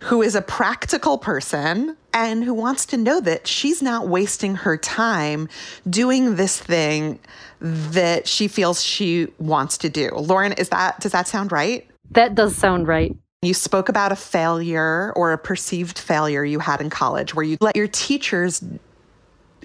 who 0.02 0.22
is 0.22 0.36
a 0.36 0.42
practical 0.42 1.18
person 1.18 1.96
and 2.14 2.44
who 2.44 2.54
wants 2.54 2.86
to 2.88 2.98
know 2.98 3.20
that 3.22 3.48
she's 3.48 3.82
not 3.82 4.08
wasting 4.08 4.56
her 4.56 4.78
time 4.78 5.48
doing 5.90 6.36
this 6.36 6.60
thing 6.60 7.20
that 7.60 8.28
she 8.28 8.48
feels 8.48 8.84
she 8.84 9.28
wants 9.40 9.78
to 9.80 9.90
do. 9.90 10.10
Lauren, 10.16 10.54
is 10.54 10.70
that 10.70 11.00
does 11.00 11.12
that 11.12 11.28
sound 11.28 11.52
right? 11.52 11.88
That 12.12 12.36
does 12.36 12.56
sound 12.56 12.88
right. 12.88 13.16
You 13.42 13.54
spoke 13.54 13.90
about 13.90 14.12
a 14.12 14.16
failure 14.16 15.14
or 15.16 15.34
a 15.34 15.38
perceived 15.38 15.98
failure 15.98 16.44
you 16.44 16.60
had 16.60 16.80
in 16.80 16.90
college 16.90 17.34
where 17.34 17.44
you 17.44 17.58
let 17.60 17.76
your 17.76 17.88
teachers 17.88 18.64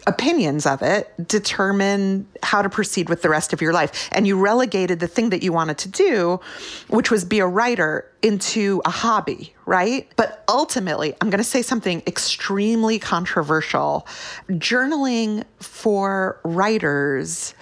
opinions 0.07 0.67
of 0.67 0.83
it 0.83 1.13
determine 1.27 2.27
how 2.43 2.63
to 2.63 2.69
proceed 2.69 3.09
with 3.09 3.23
the 3.23 3.29
rest 3.29 3.53
of 3.53 3.61
your 3.61 3.73
life. 3.73 4.09
And 4.13 4.27
you 4.27 4.39
relegated 4.39 5.01
the 5.01 5.09
thing 5.09 5.31
that 5.31 5.43
you 5.43 5.53
wanted 5.53 5.79
to 5.79 5.89
do, 5.89 6.41
which 6.89 7.11
was 7.11 7.25
be 7.25 7.39
a 7.39 7.47
writer, 7.47 8.11
into 8.23 8.83
a 8.85 8.91
hobby, 8.91 9.55
right? 9.65 10.09
But 10.17 10.45
ultimately, 10.49 11.15
I'm 11.21 11.31
going 11.31 11.39
to 11.39 11.45
say 11.45 11.63
something 11.63 12.03
extremely 12.07 12.99
controversial. 12.99 14.07
Journaling 14.51 15.45
for 15.61 16.41
writers 16.45 17.55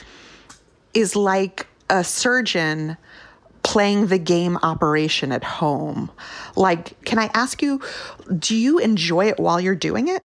is 0.95 1.17
like 1.17 1.67
a 1.91 2.03
surgeon 2.03 2.97
playing 3.63 4.09
the 4.09 4.19
game 4.19 4.59
operation 4.63 5.33
at 5.33 5.43
home. 5.43 6.11
Like, 6.55 7.03
can 7.05 7.19
I 7.19 7.31
ask 7.35 7.63
you, 7.63 7.81
do 8.39 8.55
you 8.55 8.79
enjoy 8.79 9.29
it 9.29 9.39
while 9.39 9.61
you're 9.61 9.75
doing 9.75 10.09
it? 10.09 10.23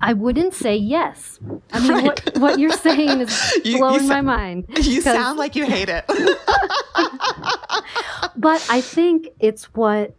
I 0.00 0.12
wouldn't 0.12 0.54
say 0.54 0.76
yes. 0.76 1.38
I 1.72 1.80
mean, 1.80 1.92
right. 1.92 2.04
what, 2.04 2.38
what, 2.38 2.58
you're 2.58 2.70
saying 2.70 3.20
is 3.20 3.60
you, 3.64 3.78
blowing 3.78 4.02
you 4.02 4.08
my 4.08 4.20
mind. 4.20 4.66
You 4.80 5.00
sound 5.00 5.38
like 5.38 5.56
you 5.56 5.64
hate 5.64 5.88
it. 5.88 6.04
but 8.36 8.66
I 8.68 8.80
think 8.80 9.28
it's 9.40 9.64
what 9.74 10.14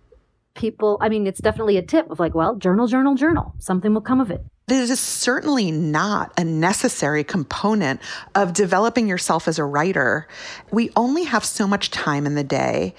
people, 0.56 0.98
I 1.02 1.10
mean, 1.10 1.28
it's 1.28 1.42
definitely 1.42 1.78
a 1.78 1.82
tip 1.82 2.10
of 2.10 2.20
like, 2.20 2.34
well, 2.34 2.56
journal, 2.56 2.88
journal, 2.88 3.16
journal. 3.16 3.54
Something 3.60 3.94
will 3.94 4.02
come 4.02 4.22
of 4.22 4.32
it. 4.32 4.44
This 4.68 4.90
is 4.90 5.00
certainly 5.00 5.70
not 5.70 6.34
a 6.38 6.44
necessary 6.44 7.24
component 7.24 8.02
of 8.34 8.54
developing 8.54 9.08
yourself 9.08 9.48
as 9.48 9.60
a 9.60 9.64
writer. 9.64 10.28
We 10.72 10.90
only 10.96 11.26
have 11.26 11.46
so 11.46 11.68
much 11.68 11.92
time 11.92 12.26
in 12.26 12.34
the 12.34 12.44
day. 12.44 12.96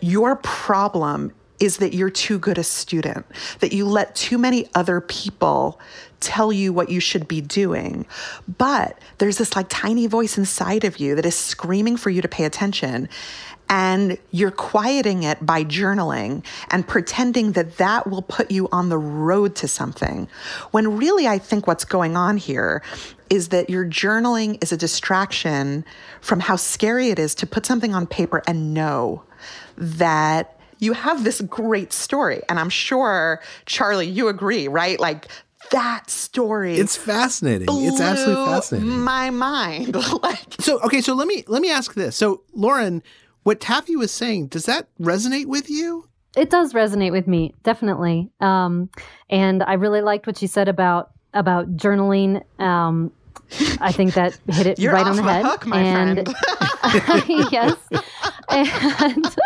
Your 0.00 0.36
problem 0.36 1.32
is 1.62 1.76
that 1.76 1.94
you're 1.94 2.10
too 2.10 2.40
good 2.40 2.58
a 2.58 2.64
student, 2.64 3.24
that 3.60 3.72
you 3.72 3.86
let 3.86 4.16
too 4.16 4.36
many 4.36 4.68
other 4.74 5.00
people 5.00 5.78
tell 6.18 6.52
you 6.52 6.72
what 6.72 6.90
you 6.90 6.98
should 6.98 7.28
be 7.28 7.40
doing. 7.40 8.04
But 8.58 8.98
there's 9.18 9.38
this 9.38 9.54
like 9.54 9.66
tiny 9.68 10.08
voice 10.08 10.36
inside 10.36 10.82
of 10.82 10.96
you 10.96 11.14
that 11.14 11.24
is 11.24 11.36
screaming 11.36 11.96
for 11.96 12.10
you 12.10 12.20
to 12.20 12.26
pay 12.26 12.44
attention. 12.46 13.08
And 13.68 14.18
you're 14.32 14.50
quieting 14.50 15.22
it 15.22 15.46
by 15.46 15.62
journaling 15.62 16.44
and 16.68 16.86
pretending 16.86 17.52
that 17.52 17.76
that 17.76 18.10
will 18.10 18.22
put 18.22 18.50
you 18.50 18.68
on 18.72 18.88
the 18.88 18.98
road 18.98 19.54
to 19.56 19.68
something. 19.68 20.26
When 20.72 20.98
really, 20.98 21.28
I 21.28 21.38
think 21.38 21.68
what's 21.68 21.84
going 21.84 22.16
on 22.16 22.38
here 22.38 22.82
is 23.30 23.50
that 23.50 23.70
your 23.70 23.86
journaling 23.86 24.60
is 24.64 24.72
a 24.72 24.76
distraction 24.76 25.84
from 26.20 26.40
how 26.40 26.56
scary 26.56 27.10
it 27.10 27.20
is 27.20 27.36
to 27.36 27.46
put 27.46 27.64
something 27.64 27.94
on 27.94 28.08
paper 28.08 28.42
and 28.48 28.74
know 28.74 29.22
that 29.76 30.58
you 30.82 30.92
have 30.94 31.22
this 31.22 31.40
great 31.42 31.92
story. 31.92 32.42
And 32.48 32.58
I'm 32.58 32.68
sure, 32.68 33.40
Charlie, 33.66 34.08
you 34.08 34.26
agree, 34.28 34.66
right? 34.66 34.98
Like 34.98 35.28
that 35.70 36.10
story. 36.10 36.76
It's 36.76 36.96
fascinating. 36.96 37.68
It's 37.70 38.00
absolutely 38.00 38.44
fascinating. 38.46 38.88
My 38.88 39.30
mind. 39.30 39.94
like 40.22 40.60
So 40.60 40.80
okay, 40.80 41.00
so 41.00 41.14
let 41.14 41.28
me 41.28 41.44
let 41.46 41.62
me 41.62 41.70
ask 41.70 41.94
this. 41.94 42.16
So 42.16 42.42
Lauren, 42.52 43.02
what 43.44 43.60
Taffy 43.60 43.94
was 43.94 44.10
saying, 44.10 44.48
does 44.48 44.66
that 44.66 44.88
resonate 45.00 45.46
with 45.46 45.70
you? 45.70 46.08
It 46.36 46.50
does 46.50 46.72
resonate 46.72 47.12
with 47.12 47.28
me, 47.28 47.54
definitely. 47.62 48.30
Um, 48.40 48.90
and 49.30 49.62
I 49.62 49.74
really 49.74 50.00
liked 50.00 50.26
what 50.26 50.42
you 50.42 50.48
said 50.48 50.68
about 50.68 51.12
about 51.32 51.76
journaling. 51.76 52.42
Um, 52.60 53.12
I 53.80 53.92
think 53.92 54.14
that 54.14 54.36
hit 54.48 54.66
it 54.66 54.78
You're 54.80 54.92
right 54.92 55.06
on 55.06 55.16
the 55.16 55.22
head. 55.22 55.44
Hook, 55.44 55.66
my 55.66 55.80
and 55.80 56.28
friend. 56.28 57.52
yes, 57.52 57.76
and 58.48 59.36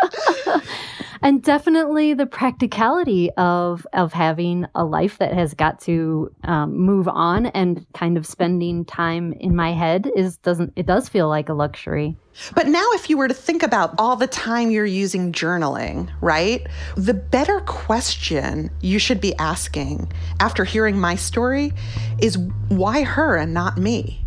and 1.21 1.41
definitely 1.41 2.13
the 2.13 2.25
practicality 2.25 3.31
of 3.37 3.85
of 3.93 4.13
having 4.13 4.65
a 4.75 4.83
life 4.83 5.17
that 5.19 5.33
has 5.33 5.53
got 5.53 5.79
to 5.81 6.31
um, 6.43 6.77
move 6.77 7.07
on 7.07 7.47
and 7.47 7.85
kind 7.93 8.17
of 8.17 8.25
spending 8.25 8.85
time 8.85 9.33
in 9.33 9.55
my 9.55 9.73
head 9.73 10.09
is 10.15 10.37
doesn't 10.37 10.73
it 10.75 10.85
does 10.85 11.09
feel 11.09 11.27
like 11.27 11.49
a 11.49 11.53
luxury. 11.53 12.15
But 12.53 12.67
now, 12.67 12.87
if 12.91 13.09
you 13.09 13.17
were 13.17 13.27
to 13.27 13.33
think 13.33 13.63
about 13.63 13.95
all 13.97 14.15
the 14.15 14.27
time 14.27 14.69
you're 14.69 14.85
using 14.85 15.31
journaling, 15.31 16.11
right? 16.21 16.67
The 16.95 17.15
better 17.15 17.61
question 17.61 18.69
you 18.81 18.99
should 18.99 19.19
be 19.19 19.35
asking 19.37 20.11
after 20.39 20.63
hearing 20.63 20.99
my 20.99 21.15
story 21.15 21.73
is 22.19 22.37
why 22.67 23.01
her 23.01 23.37
and 23.37 23.55
not 23.55 23.77
me? 23.77 24.23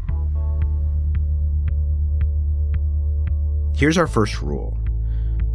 Here's 3.76 3.96
our 3.96 4.08
first 4.08 4.42
rule 4.42 4.79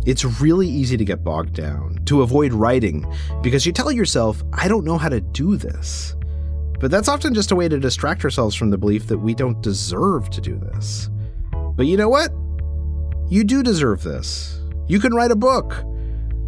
it's 0.05 0.23
really 0.39 0.67
easy 0.67 0.97
to 0.97 1.05
get 1.05 1.23
bogged 1.23 1.53
down, 1.53 1.99
to 2.05 2.21
avoid 2.21 2.53
writing, 2.53 3.05
because 3.41 3.65
you 3.65 3.71
tell 3.71 3.91
yourself, 3.91 4.43
I 4.53 4.67
don't 4.67 4.85
know 4.85 4.97
how 4.97 5.09
to 5.09 5.19
do 5.19 5.57
this. 5.57 6.15
But 6.79 6.91
that's 6.91 7.07
often 7.07 7.33
just 7.33 7.51
a 7.51 7.55
way 7.55 7.67
to 7.67 7.79
distract 7.79 8.23
ourselves 8.23 8.55
from 8.55 8.69
the 8.69 8.77
belief 8.77 9.07
that 9.07 9.17
we 9.17 9.33
don't 9.33 9.61
deserve 9.61 10.29
to 10.29 10.41
do 10.41 10.57
this. 10.57 11.09
But 11.75 11.87
you 11.87 11.97
know 11.97 12.09
what? 12.09 12.31
You 13.29 13.43
do 13.43 13.63
deserve 13.63 14.03
this. 14.03 14.61
You 14.87 14.99
can 14.99 15.13
write 15.13 15.31
a 15.31 15.35
book. 15.35 15.73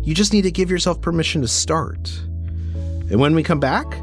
You 0.04 0.14
just 0.14 0.34
need 0.34 0.44
to 0.44 0.52
give 0.52 0.70
yourself 0.70 1.02
permission 1.02 1.42
to 1.42 1.48
start. 1.48 2.12
And 3.10 3.20
when 3.20 3.34
we 3.34 3.42
come 3.42 3.60
back, 3.60 4.00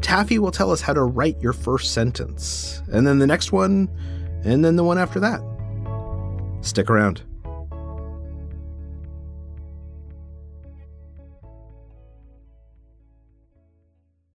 Taffy 0.00 0.38
will 0.38 0.50
tell 0.50 0.70
us 0.70 0.80
how 0.80 0.94
to 0.94 1.02
write 1.02 1.40
your 1.40 1.52
first 1.52 1.92
sentence, 1.92 2.82
and 2.90 3.06
then 3.06 3.18
the 3.18 3.26
next 3.26 3.52
one, 3.52 3.88
and 4.44 4.64
then 4.64 4.76
the 4.76 4.84
one 4.84 4.98
after 4.98 5.20
that. 5.20 5.40
Stick 6.62 6.90
around. 6.90 7.22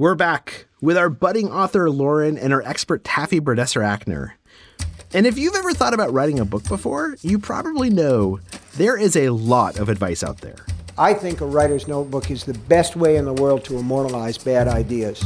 We're 0.00 0.14
back 0.14 0.64
with 0.80 0.96
our 0.96 1.10
budding 1.10 1.52
author 1.52 1.90
Lauren 1.90 2.38
and 2.38 2.54
our 2.54 2.62
expert 2.62 3.04
Taffy 3.04 3.38
Brodesser 3.38 3.82
Akner. 3.82 4.32
And 5.12 5.26
if 5.26 5.36
you've 5.36 5.54
ever 5.54 5.74
thought 5.74 5.92
about 5.92 6.10
writing 6.10 6.40
a 6.40 6.46
book 6.46 6.66
before, 6.66 7.18
you 7.20 7.38
probably 7.38 7.90
know 7.90 8.40
there 8.78 8.96
is 8.96 9.14
a 9.14 9.28
lot 9.28 9.78
of 9.78 9.90
advice 9.90 10.24
out 10.24 10.38
there. 10.38 10.56
I 10.96 11.12
think 11.12 11.42
a 11.42 11.46
writer's 11.46 11.86
notebook 11.86 12.30
is 12.30 12.44
the 12.44 12.54
best 12.54 12.96
way 12.96 13.16
in 13.16 13.26
the 13.26 13.34
world 13.34 13.62
to 13.66 13.76
immortalize 13.76 14.38
bad 14.38 14.68
ideas. 14.68 15.22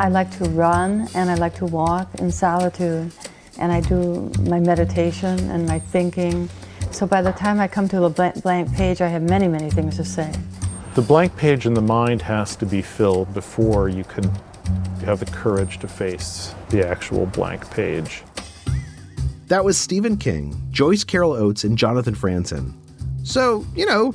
I 0.00 0.08
like 0.08 0.36
to 0.38 0.46
run 0.46 1.06
and 1.14 1.30
I 1.30 1.36
like 1.36 1.54
to 1.58 1.66
walk 1.66 2.12
in 2.16 2.32
solitude, 2.32 3.12
and 3.56 3.70
I 3.70 3.82
do 3.82 4.32
my 4.48 4.58
meditation 4.58 5.38
and 5.48 5.64
my 5.68 5.78
thinking. 5.78 6.50
So 6.90 7.06
by 7.06 7.22
the 7.22 7.30
time 7.30 7.60
I 7.60 7.68
come 7.68 7.86
to 7.90 8.02
a 8.02 8.10
blank 8.10 8.74
page, 8.74 9.00
I 9.00 9.06
have 9.06 9.22
many, 9.22 9.46
many 9.46 9.70
things 9.70 9.94
to 9.94 10.04
say. 10.04 10.32
The 10.98 11.04
blank 11.04 11.36
page 11.36 11.64
in 11.64 11.74
the 11.74 11.80
mind 11.80 12.22
has 12.22 12.56
to 12.56 12.66
be 12.66 12.82
filled 12.82 13.32
before 13.32 13.88
you 13.88 14.02
can 14.02 14.24
have 15.04 15.20
the 15.20 15.26
courage 15.26 15.78
to 15.78 15.86
face 15.86 16.52
the 16.70 16.84
actual 16.84 17.24
blank 17.26 17.70
page. 17.70 18.24
That 19.46 19.64
was 19.64 19.78
Stephen 19.78 20.16
King, 20.16 20.60
Joyce 20.72 21.04
Carol 21.04 21.34
Oates, 21.34 21.62
and 21.62 21.78
Jonathan 21.78 22.16
Franzen. 22.16 22.72
So, 23.22 23.64
you 23.76 23.86
know, 23.86 24.12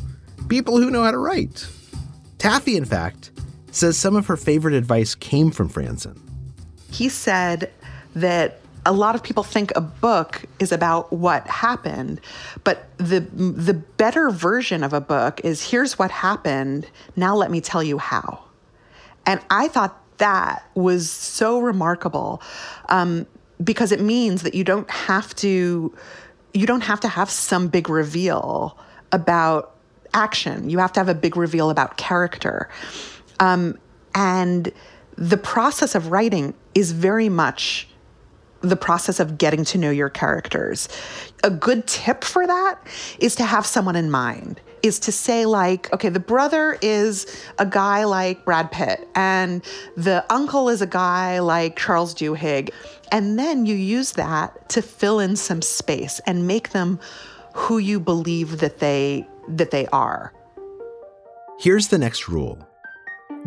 people 0.49 0.75
who 0.75 0.91
know 0.91 1.03
how 1.03 1.11
to 1.11 1.19
write. 1.19 1.65
Taffy, 2.37 2.75
in 2.75 2.83
fact, 2.83 3.31
says 3.71 3.97
some 3.97 4.17
of 4.17 4.27
her 4.27 4.35
favorite 4.35 4.73
advice 4.73 5.15
came 5.15 5.51
from 5.51 5.69
Franzen. 5.69 6.19
He 6.91 7.07
said 7.07 7.71
that 8.13 8.59
a 8.85 8.91
lot 8.91 9.15
of 9.15 9.23
people 9.23 9.43
think 9.43 9.71
a 9.75 9.81
book 9.81 10.43
is 10.59 10.71
about 10.71 11.11
what 11.13 11.47
happened, 11.47 12.19
but 12.63 12.87
the 12.97 13.21
the 13.21 13.73
better 13.73 14.29
version 14.29 14.83
of 14.83 14.93
a 14.93 15.01
book 15.01 15.41
is 15.43 15.69
here's 15.71 15.97
what 15.97 16.11
happened. 16.11 16.87
Now 17.15 17.35
let 17.35 17.49
me 17.51 17.61
tell 17.61 17.83
you 17.83 17.97
how. 17.97 18.43
And 19.25 19.39
I 19.49 19.67
thought 19.67 19.99
that 20.17 20.63
was 20.75 21.09
so 21.09 21.59
remarkable 21.59 22.41
um, 22.89 23.25
because 23.63 23.91
it 23.91 24.01
means 24.01 24.43
that 24.43 24.53
you 24.53 24.63
don't 24.63 24.89
have 24.89 25.33
to 25.37 25.95
you 26.53 26.67
don't 26.67 26.81
have 26.81 26.99
to 27.01 27.07
have 27.07 27.29
some 27.29 27.67
big 27.67 27.89
reveal 27.89 28.77
about 29.11 29.75
action. 30.13 30.69
You 30.69 30.79
have 30.79 30.91
to 30.93 30.99
have 30.99 31.09
a 31.09 31.15
big 31.15 31.35
reveal 31.37 31.69
about 31.69 31.97
character. 31.97 32.69
Um, 33.39 33.79
and 34.13 34.71
the 35.17 35.37
process 35.37 35.95
of 35.95 36.11
writing 36.11 36.53
is 36.75 36.91
very 36.91 37.29
much 37.29 37.87
the 38.63 38.75
process 38.75 39.19
of 39.19 39.37
getting 39.37 39.63
to 39.65 39.77
know 39.77 39.91
your 39.91 40.09
characters. 40.09 40.87
A 41.43 41.51
good 41.51 41.85
tip 41.85 42.23
for 42.23 42.47
that 42.47 42.79
is 43.19 43.35
to 43.35 43.43
have 43.43 43.65
someone 43.65 43.95
in 43.95 44.09
mind. 44.09 44.61
Is 44.81 44.99
to 44.99 45.13
say, 45.13 45.45
like, 45.45 45.93
okay, 45.93 46.09
the 46.09 46.19
brother 46.19 46.77
is 46.81 47.25
a 47.57 47.65
guy 47.65 48.03
like 48.03 48.43
Brad 48.43 48.69
Pitt, 48.69 49.07
and 49.15 49.63
the 49.95 50.25
uncle 50.29 50.67
is 50.67 50.81
a 50.81 50.87
guy 50.87 51.39
like 51.39 51.77
Charles 51.77 52.13
Duhigg. 52.13 52.69
And 53.09 53.39
then 53.39 53.65
you 53.65 53.75
use 53.75 54.13
that 54.13 54.67
to 54.69 54.81
fill 54.81 55.21
in 55.21 55.37
some 55.37 55.61
space 55.61 56.19
and 56.27 56.47
make 56.47 56.71
them 56.71 56.99
who 57.53 57.77
you 57.77 57.99
believe 57.99 58.59
that 58.59 58.79
they 58.79 59.25
that 59.47 59.71
they 59.71 59.87
are. 59.87 60.33
Here's 61.59 61.87
the 61.87 61.97
next 61.97 62.27
rule. 62.27 62.67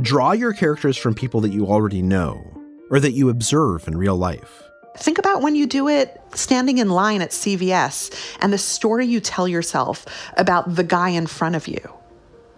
Draw 0.00 0.33
your 0.33 0.52
characters 0.52 0.96
from 0.96 1.14
people 1.14 1.40
that 1.42 1.52
you 1.52 1.66
already 1.66 2.00
know 2.00 2.42
or 2.90 3.00
that 3.00 3.12
you 3.12 3.29
observe 3.29 3.88
in 3.88 3.96
real 3.96 4.16
life. 4.16 4.62
Think 4.96 5.18
about 5.18 5.42
when 5.42 5.54
you 5.54 5.66
do 5.66 5.88
it 5.88 6.20
standing 6.35 6.78
in 6.78 6.88
line 6.88 7.22
at 7.22 7.30
CVS 7.30 8.37
and 8.40 8.52
the 8.52 8.59
story 8.59 9.06
you 9.06 9.20
tell 9.20 9.46
yourself 9.46 10.06
about 10.37 10.74
the 10.74 10.85
guy 10.85 11.11
in 11.11 11.26
front 11.26 11.54
of 11.54 11.68
you, 11.68 11.92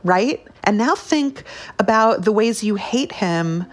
right? 0.04 0.46
And 0.64 0.78
now 0.78 0.94
think 0.94 1.44
about 1.78 2.24
the 2.24 2.32
ways 2.32 2.64
you 2.64 2.76
hate 2.76 3.12
him. 3.12 3.66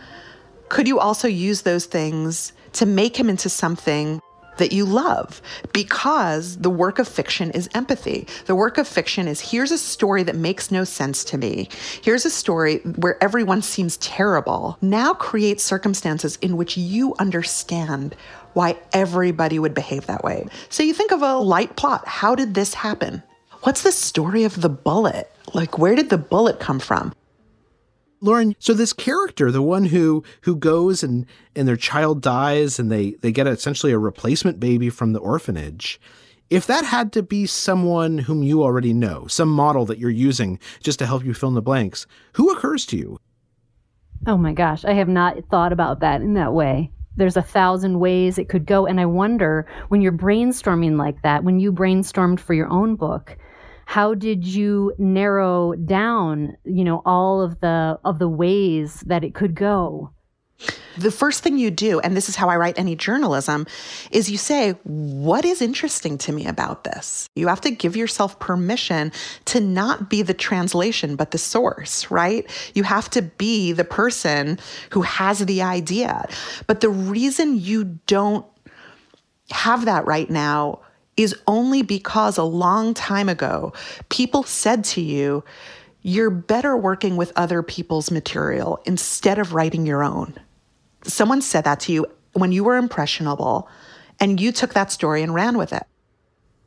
Could 0.69 0.87
you 0.87 0.99
also 0.99 1.27
use 1.27 1.61
those 1.61 1.85
things 1.85 2.53
to 2.73 2.85
make 2.85 3.17
him 3.17 3.29
into 3.29 3.49
something 3.49 4.21
that 4.57 4.71
you 4.71 4.85
love 4.85 5.41
because 5.73 6.57
the 6.57 6.69
work 6.69 6.99
of 6.99 7.07
fiction 7.07 7.51
is 7.51 7.69
empathy. 7.73 8.27
The 8.45 8.55
work 8.55 8.77
of 8.77 8.87
fiction 8.87 9.27
is 9.27 9.41
here's 9.41 9.71
a 9.71 9.77
story 9.77 10.23
that 10.23 10.35
makes 10.35 10.71
no 10.71 10.83
sense 10.83 11.23
to 11.25 11.37
me. 11.37 11.69
Here's 12.01 12.25
a 12.25 12.29
story 12.29 12.77
where 12.77 13.21
everyone 13.23 13.61
seems 13.61 13.97
terrible. 13.97 14.77
Now 14.81 15.13
create 15.13 15.59
circumstances 15.59 16.37
in 16.41 16.57
which 16.57 16.77
you 16.77 17.15
understand 17.19 18.15
why 18.55 18.77
everybody 18.93 19.59
would 19.59 19.73
behave 19.73 20.07
that 20.07 20.23
way. 20.23 20.47
So 20.69 20.81
you 20.81 20.93
think 20.93 21.11
of 21.11 21.21
a 21.21 21.35
light 21.35 21.75
plot. 21.75 22.07
How 22.07 22.33
did 22.33 22.55
this 22.55 22.73
happen? 22.73 23.21
What's 23.61 23.83
the 23.83 23.91
story 23.91 24.43
of 24.43 24.61
the 24.61 24.69
bullet? 24.69 25.31
Like, 25.53 25.77
where 25.77 25.95
did 25.95 26.09
the 26.09 26.17
bullet 26.17 26.59
come 26.59 26.79
from? 26.79 27.13
Lauren, 28.21 28.55
so 28.59 28.73
this 28.73 28.93
character, 28.93 29.51
the 29.51 29.61
one 29.61 29.85
who 29.85 30.23
who 30.41 30.55
goes 30.55 31.03
and 31.03 31.25
and 31.55 31.67
their 31.67 31.75
child 31.75 32.21
dies 32.21 32.79
and 32.79 32.91
they 32.91 33.11
they 33.21 33.31
get 33.31 33.45
essentially 33.45 33.91
a 33.91 33.99
replacement 33.99 34.59
baby 34.59 34.89
from 34.89 35.13
the 35.13 35.19
orphanage. 35.19 35.99
If 36.49 36.65
that 36.67 36.85
had 36.85 37.11
to 37.13 37.23
be 37.23 37.45
someone 37.45 38.19
whom 38.19 38.41
you 38.41 38.63
already 38.63 38.93
know, 38.93 39.27
some 39.27 39.49
model 39.49 39.85
that 39.85 39.97
you're 39.97 40.09
using 40.09 40.59
just 40.81 40.99
to 40.99 41.05
help 41.05 41.25
you 41.25 41.33
fill 41.33 41.49
in 41.49 41.55
the 41.55 41.61
blanks, 41.61 42.07
who 42.33 42.51
occurs 42.51 42.85
to 42.87 42.97
you? 42.97 43.19
Oh 44.27 44.37
my 44.37 44.53
gosh, 44.53 44.85
I 44.85 44.93
have 44.93 45.09
not 45.09 45.37
thought 45.49 45.73
about 45.73 45.99
that 45.99 46.21
in 46.21 46.35
that 46.35 46.53
way. 46.53 46.91
There's 47.17 47.37
a 47.37 47.41
thousand 47.41 47.99
ways 47.99 48.37
it 48.37 48.49
could 48.49 48.65
go. 48.65 48.85
And 48.85 48.99
I 48.99 49.05
wonder 49.05 49.65
when 49.89 50.01
you're 50.01 50.11
brainstorming 50.11 50.97
like 50.97 51.21
that, 51.21 51.43
when 51.43 51.59
you 51.59 51.71
brainstormed 51.71 52.39
for 52.39 52.53
your 52.53 52.67
own 52.67 52.95
book, 52.95 53.37
how 53.85 54.13
did 54.13 54.45
you 54.45 54.93
narrow 54.97 55.73
down 55.73 56.57
you 56.65 56.83
know 56.83 57.01
all 57.05 57.41
of 57.41 57.59
the 57.59 57.99
of 58.03 58.19
the 58.19 58.27
ways 58.27 59.01
that 59.05 59.23
it 59.23 59.35
could 59.35 59.55
go 59.55 60.11
the 60.97 61.11
first 61.11 61.43
thing 61.43 61.57
you 61.57 61.69
do 61.69 61.99
and 61.99 62.15
this 62.15 62.29
is 62.29 62.35
how 62.35 62.49
i 62.49 62.55
write 62.55 62.79
any 62.79 62.95
journalism 62.95 63.65
is 64.11 64.31
you 64.31 64.37
say 64.37 64.71
what 64.83 65.43
is 65.43 65.61
interesting 65.61 66.17
to 66.17 66.31
me 66.31 66.45
about 66.45 66.83
this? 66.83 67.29
You 67.35 67.47
have 67.47 67.61
to 67.61 67.71
give 67.71 67.95
yourself 67.95 68.39
permission 68.39 69.11
to 69.45 69.59
not 69.59 70.09
be 70.09 70.21
the 70.21 70.33
translation 70.33 71.15
but 71.15 71.31
the 71.31 71.37
source 71.37 72.09
right? 72.09 72.49
You 72.73 72.83
have 72.83 73.09
to 73.11 73.21
be 73.21 73.71
the 73.71 73.83
person 73.83 74.59
who 74.91 75.01
has 75.01 75.39
the 75.39 75.61
idea. 75.61 76.27
But 76.67 76.81
the 76.81 76.89
reason 76.89 77.59
you 77.59 77.99
don't 78.07 78.45
have 79.51 79.85
that 79.85 80.05
right 80.05 80.29
now 80.29 80.79
is 81.17 81.35
only 81.47 81.81
because 81.81 82.37
a 82.37 82.43
long 82.43 82.93
time 82.93 83.29
ago, 83.29 83.73
people 84.09 84.43
said 84.43 84.83
to 84.83 85.01
you, 85.01 85.43
you're 86.05 86.29
better 86.29 86.77
working 86.77 87.17
with 87.17 87.33
other 87.35 87.63
people's 87.63 88.11
material 88.11 88.79
instead 88.85 89.39
of 89.39 89.55
writing 89.55 89.87
your 89.87 90.03
own. 90.03 90.35
Someone 91.03 91.41
said 91.41 91.63
that 91.63 91.79
to 91.79 91.91
you 91.91 92.05
when 92.33 92.51
you 92.51 92.63
were 92.63 92.77
impressionable 92.77 93.67
and 94.19 94.39
you 94.39 94.51
took 94.51 94.75
that 94.75 94.91
story 94.91 95.23
and 95.23 95.33
ran 95.33 95.57
with 95.57 95.73
it. 95.73 95.81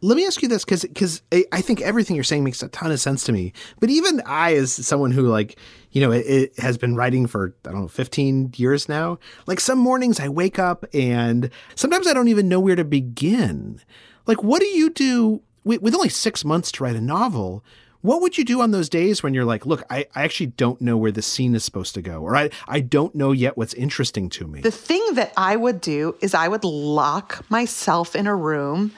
Let 0.01 0.17
me 0.17 0.27
ask 0.27 0.43
you 0.43 0.49
this 0.49 0.65
because 0.65 0.83
because 0.83 1.23
I 1.53 1.61
think 1.61 1.81
everything 1.81 2.17
you're 2.17 2.25
saying 2.25 2.43
makes 2.43 2.65
a 2.65 2.69
ton 2.69 2.91
of 2.91 2.99
sense 2.99 3.23
to 3.25 3.33
me. 3.33 3.53
But 3.79 3.91
even 3.91 4.21
I, 4.27 4.55
as 4.55 4.73
someone 4.73 5.13
who 5.13 5.29
like 5.29 5.57
you 5.93 6.01
know 6.01 6.11
it, 6.11 6.27
it, 6.27 6.59
has 6.59 6.77
been 6.77 6.97
writing 6.97 7.29
for 7.29 7.55
I 7.65 7.71
don't 7.71 7.83
know 7.83 7.89
15 7.89 8.55
years 8.57 8.89
now, 8.89 9.21
like 9.47 9.61
some 9.61 9.79
mornings 9.79 10.19
I 10.19 10.29
wake 10.29 10.59
up 10.59 10.85
and 10.93 11.49
sometimes 11.77 12.09
I 12.09 12.13
don't 12.13 12.29
even 12.29 12.49
know 12.49 12.59
where 12.59 12.77
to 12.77 12.85
begin. 12.85 13.81
Like, 14.27 14.43
what 14.43 14.61
do 14.61 14.67
you 14.67 14.91
do 14.91 15.43
with, 15.63 15.81
with 15.81 15.95
only 15.95 16.09
six 16.09 16.45
months 16.45 16.73
to 16.73 16.83
write 16.83 16.97
a 16.97 17.01
novel? 17.01 17.65
What 18.09 18.23
would 18.23 18.39
you 18.39 18.45
do 18.47 18.63
on 18.63 18.71
those 18.71 18.89
days 18.89 19.23
when 19.23 19.35
you're 19.35 19.45
like, 19.45 19.67
look, 19.67 19.85
I, 19.91 20.07
I 20.15 20.25
actually 20.25 20.47
don't 20.47 20.81
know 20.81 20.97
where 20.97 21.13
the 21.13 21.21
scene 21.21 21.55
is 21.55 21.63
supposed 21.63 21.93
to 21.93 22.01
go, 22.01 22.23
or 22.23 22.35
I, 22.35 22.49
I 22.67 22.81
don't 22.81 23.15
know 23.15 23.33
yet 23.33 23.59
what's 23.59 23.75
interesting 23.75 24.31
to 24.31 24.47
me? 24.47 24.63
The 24.63 24.71
thing 24.71 25.05
that 25.13 25.35
I 25.37 25.57
would 25.57 25.83
do 25.83 26.17
is 26.23 26.33
I 26.33 26.49
would 26.49 26.65
lock 26.65 27.45
myself 27.51 28.17
in 28.17 28.27
a 28.27 28.35
room 28.35 28.93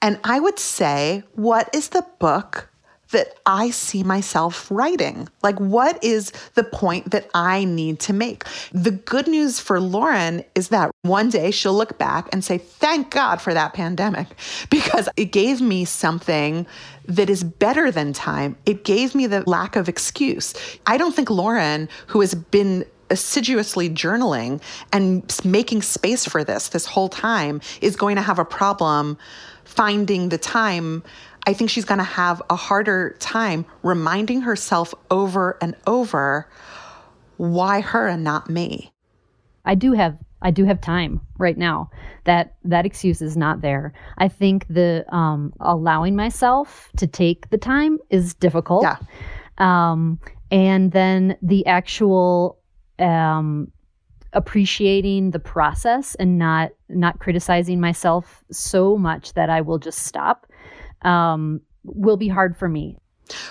and 0.00 0.18
I 0.24 0.40
would 0.40 0.58
say, 0.58 1.22
what 1.34 1.68
is 1.74 1.90
the 1.90 2.06
book 2.18 2.70
that 3.12 3.34
I 3.46 3.70
see 3.70 4.02
myself 4.02 4.70
writing? 4.70 5.28
Like, 5.42 5.58
what 5.58 6.02
is 6.02 6.32
the 6.54 6.64
point 6.64 7.10
that 7.10 7.28
I 7.34 7.64
need 7.64 8.00
to 8.00 8.12
make? 8.12 8.44
The 8.72 8.90
good 8.90 9.28
news 9.28 9.60
for 9.60 9.80
Lauren 9.80 10.44
is 10.54 10.68
that 10.68 10.90
one 11.02 11.30
day 11.30 11.50
she'll 11.50 11.74
look 11.74 11.98
back 11.98 12.28
and 12.32 12.44
say, 12.44 12.58
Thank 12.58 13.10
God 13.10 13.40
for 13.40 13.54
that 13.54 13.74
pandemic, 13.74 14.28
because 14.70 15.08
it 15.16 15.26
gave 15.26 15.60
me 15.60 15.84
something 15.84 16.66
that 17.06 17.30
is 17.30 17.44
better 17.44 17.90
than 17.90 18.12
time. 18.12 18.56
It 18.66 18.84
gave 18.84 19.14
me 19.14 19.26
the 19.26 19.48
lack 19.48 19.76
of 19.76 19.88
excuse. 19.88 20.54
I 20.86 20.96
don't 20.96 21.14
think 21.14 21.30
Lauren, 21.30 21.88
who 22.08 22.20
has 22.20 22.34
been 22.34 22.84
assiduously 23.10 23.88
journaling 23.88 24.60
and 24.92 25.38
making 25.44 25.80
space 25.82 26.24
for 26.24 26.42
this 26.42 26.68
this 26.68 26.86
whole 26.86 27.08
time, 27.08 27.60
is 27.80 27.94
going 27.96 28.16
to 28.16 28.22
have 28.22 28.38
a 28.38 28.44
problem 28.44 29.16
finding 29.64 30.30
the 30.30 30.38
time, 30.38 31.02
I 31.46 31.52
think 31.52 31.70
she's 31.70 31.84
going 31.84 31.98
to 31.98 32.04
have 32.04 32.42
a 32.50 32.56
harder 32.56 33.16
time 33.20 33.64
reminding 33.82 34.42
herself 34.42 34.92
over 35.10 35.56
and 35.60 35.76
over 35.86 36.48
why 37.36 37.80
her 37.80 38.08
and 38.08 38.24
not 38.24 38.50
me. 38.50 38.92
I 39.64 39.74
do 39.74 39.92
have 39.92 40.18
I 40.42 40.50
do 40.50 40.64
have 40.64 40.80
time 40.80 41.20
right 41.38 41.56
now. 41.56 41.90
That 42.24 42.56
that 42.64 42.84
excuse 42.84 43.22
is 43.22 43.36
not 43.36 43.62
there. 43.62 43.92
I 44.18 44.28
think 44.28 44.66
the 44.68 45.04
um, 45.14 45.52
allowing 45.60 46.14
myself 46.14 46.90
to 46.96 47.06
take 47.06 47.50
the 47.50 47.58
time 47.58 47.98
is 48.10 48.34
difficult. 48.34 48.82
Yeah. 48.84 48.96
Um, 49.58 50.20
and 50.50 50.92
then 50.92 51.36
the 51.42 51.66
actual 51.66 52.58
um, 52.98 53.72
appreciating 54.32 55.30
the 55.30 55.38
process 55.38 56.14
and 56.16 56.38
not 56.38 56.70
not 56.88 57.18
criticizing 57.18 57.80
myself 57.80 58.44
so 58.50 58.96
much 58.96 59.32
that 59.34 59.48
I 59.48 59.60
will 59.60 59.78
just 59.78 60.00
stop 60.00 60.46
um, 61.06 61.60
will 61.84 62.16
be 62.16 62.28
hard 62.28 62.56
for 62.56 62.68
me. 62.68 62.98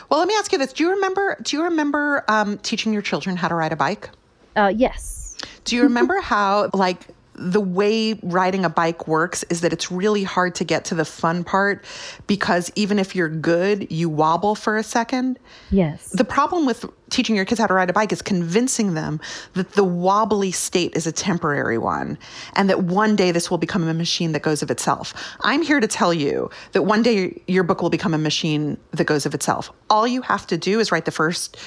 Well, 0.10 0.20
let 0.20 0.28
me 0.28 0.36
ask 0.36 0.52
you 0.52 0.58
this: 0.58 0.74
Do 0.74 0.84
you 0.84 0.92
remember? 0.92 1.38
Do 1.42 1.58
you 1.58 1.64
remember 1.64 2.24
um, 2.28 2.58
teaching 2.60 2.94
your 2.94 3.02
children 3.02 3.36
how 3.36 3.48
to 3.48 3.56
ride 3.56 3.72
a 3.72 3.76
bike? 3.76 4.10
Uh, 4.56 4.72
yes. 4.76 5.38
Do 5.64 5.76
you 5.76 5.84
remember 5.84 6.20
how 6.24 6.70
like 6.74 7.08
the 7.38 7.62
way 7.62 8.20
riding 8.24 8.66
a 8.66 8.70
bike 8.70 9.08
works 9.08 9.44
is 9.50 9.62
that 9.62 9.74
it's 9.74 9.92
really 9.92 10.24
hard 10.24 10.56
to 10.56 10.64
get 10.64 10.86
to 10.86 10.96
the 10.96 11.06
fun 11.06 11.44
part 11.44 11.84
because 12.28 12.72
even 12.76 12.98
if 13.00 13.16
you're 13.16 13.30
good, 13.30 13.92
you 13.92 14.10
wobble 14.10 14.56
for 14.56 14.78
a 14.78 14.84
second. 14.84 15.38
Yes. 15.70 16.10
The 16.10 16.24
problem 16.24 16.66
with 16.66 16.86
teaching 17.10 17.36
your 17.36 17.46
kids 17.46 17.60
how 17.60 17.68
to 17.68 17.74
ride 17.74 17.90
a 17.90 17.94
bike 17.94 18.12
is 18.12 18.22
convincing 18.22 18.94
them 18.94 19.20
that 19.54 19.74
the 19.74 19.84
wobbly 19.84 20.52
state 20.52 20.96
is 20.96 21.06
a 21.06 21.12
temporary 21.12 21.78
one 21.78 22.18
and 22.54 22.70
that 22.70 22.84
one 22.84 23.16
day 23.16 23.32
this 23.32 23.52
will 23.52 23.58
become 23.58 23.88
a 23.88 23.94
machine 23.94 24.32
that 24.32 24.42
goes 24.42 24.64
of 24.64 24.72
itself. 24.72 25.14
I'm 25.42 25.62
here 25.62 25.80
to 25.80 25.88
tell 25.88 26.14
you 26.14 26.50
that 26.72 26.84
one 26.84 27.04
day 27.04 27.42
your 27.48 27.64
book 27.64 27.82
will 27.82 27.90
become 27.90 28.14
a 28.14 28.18
machine 28.18 28.78
that 28.92 29.06
goes 29.06 29.26
of 29.26 29.34
itself. 29.34 29.72
All 29.90 30.08
you 30.08 30.22
have 30.22 30.48
to 30.48 30.58
do 30.58 30.80
is 30.80 30.92
write 30.92 31.06
the 31.06 31.12
first 31.12 31.58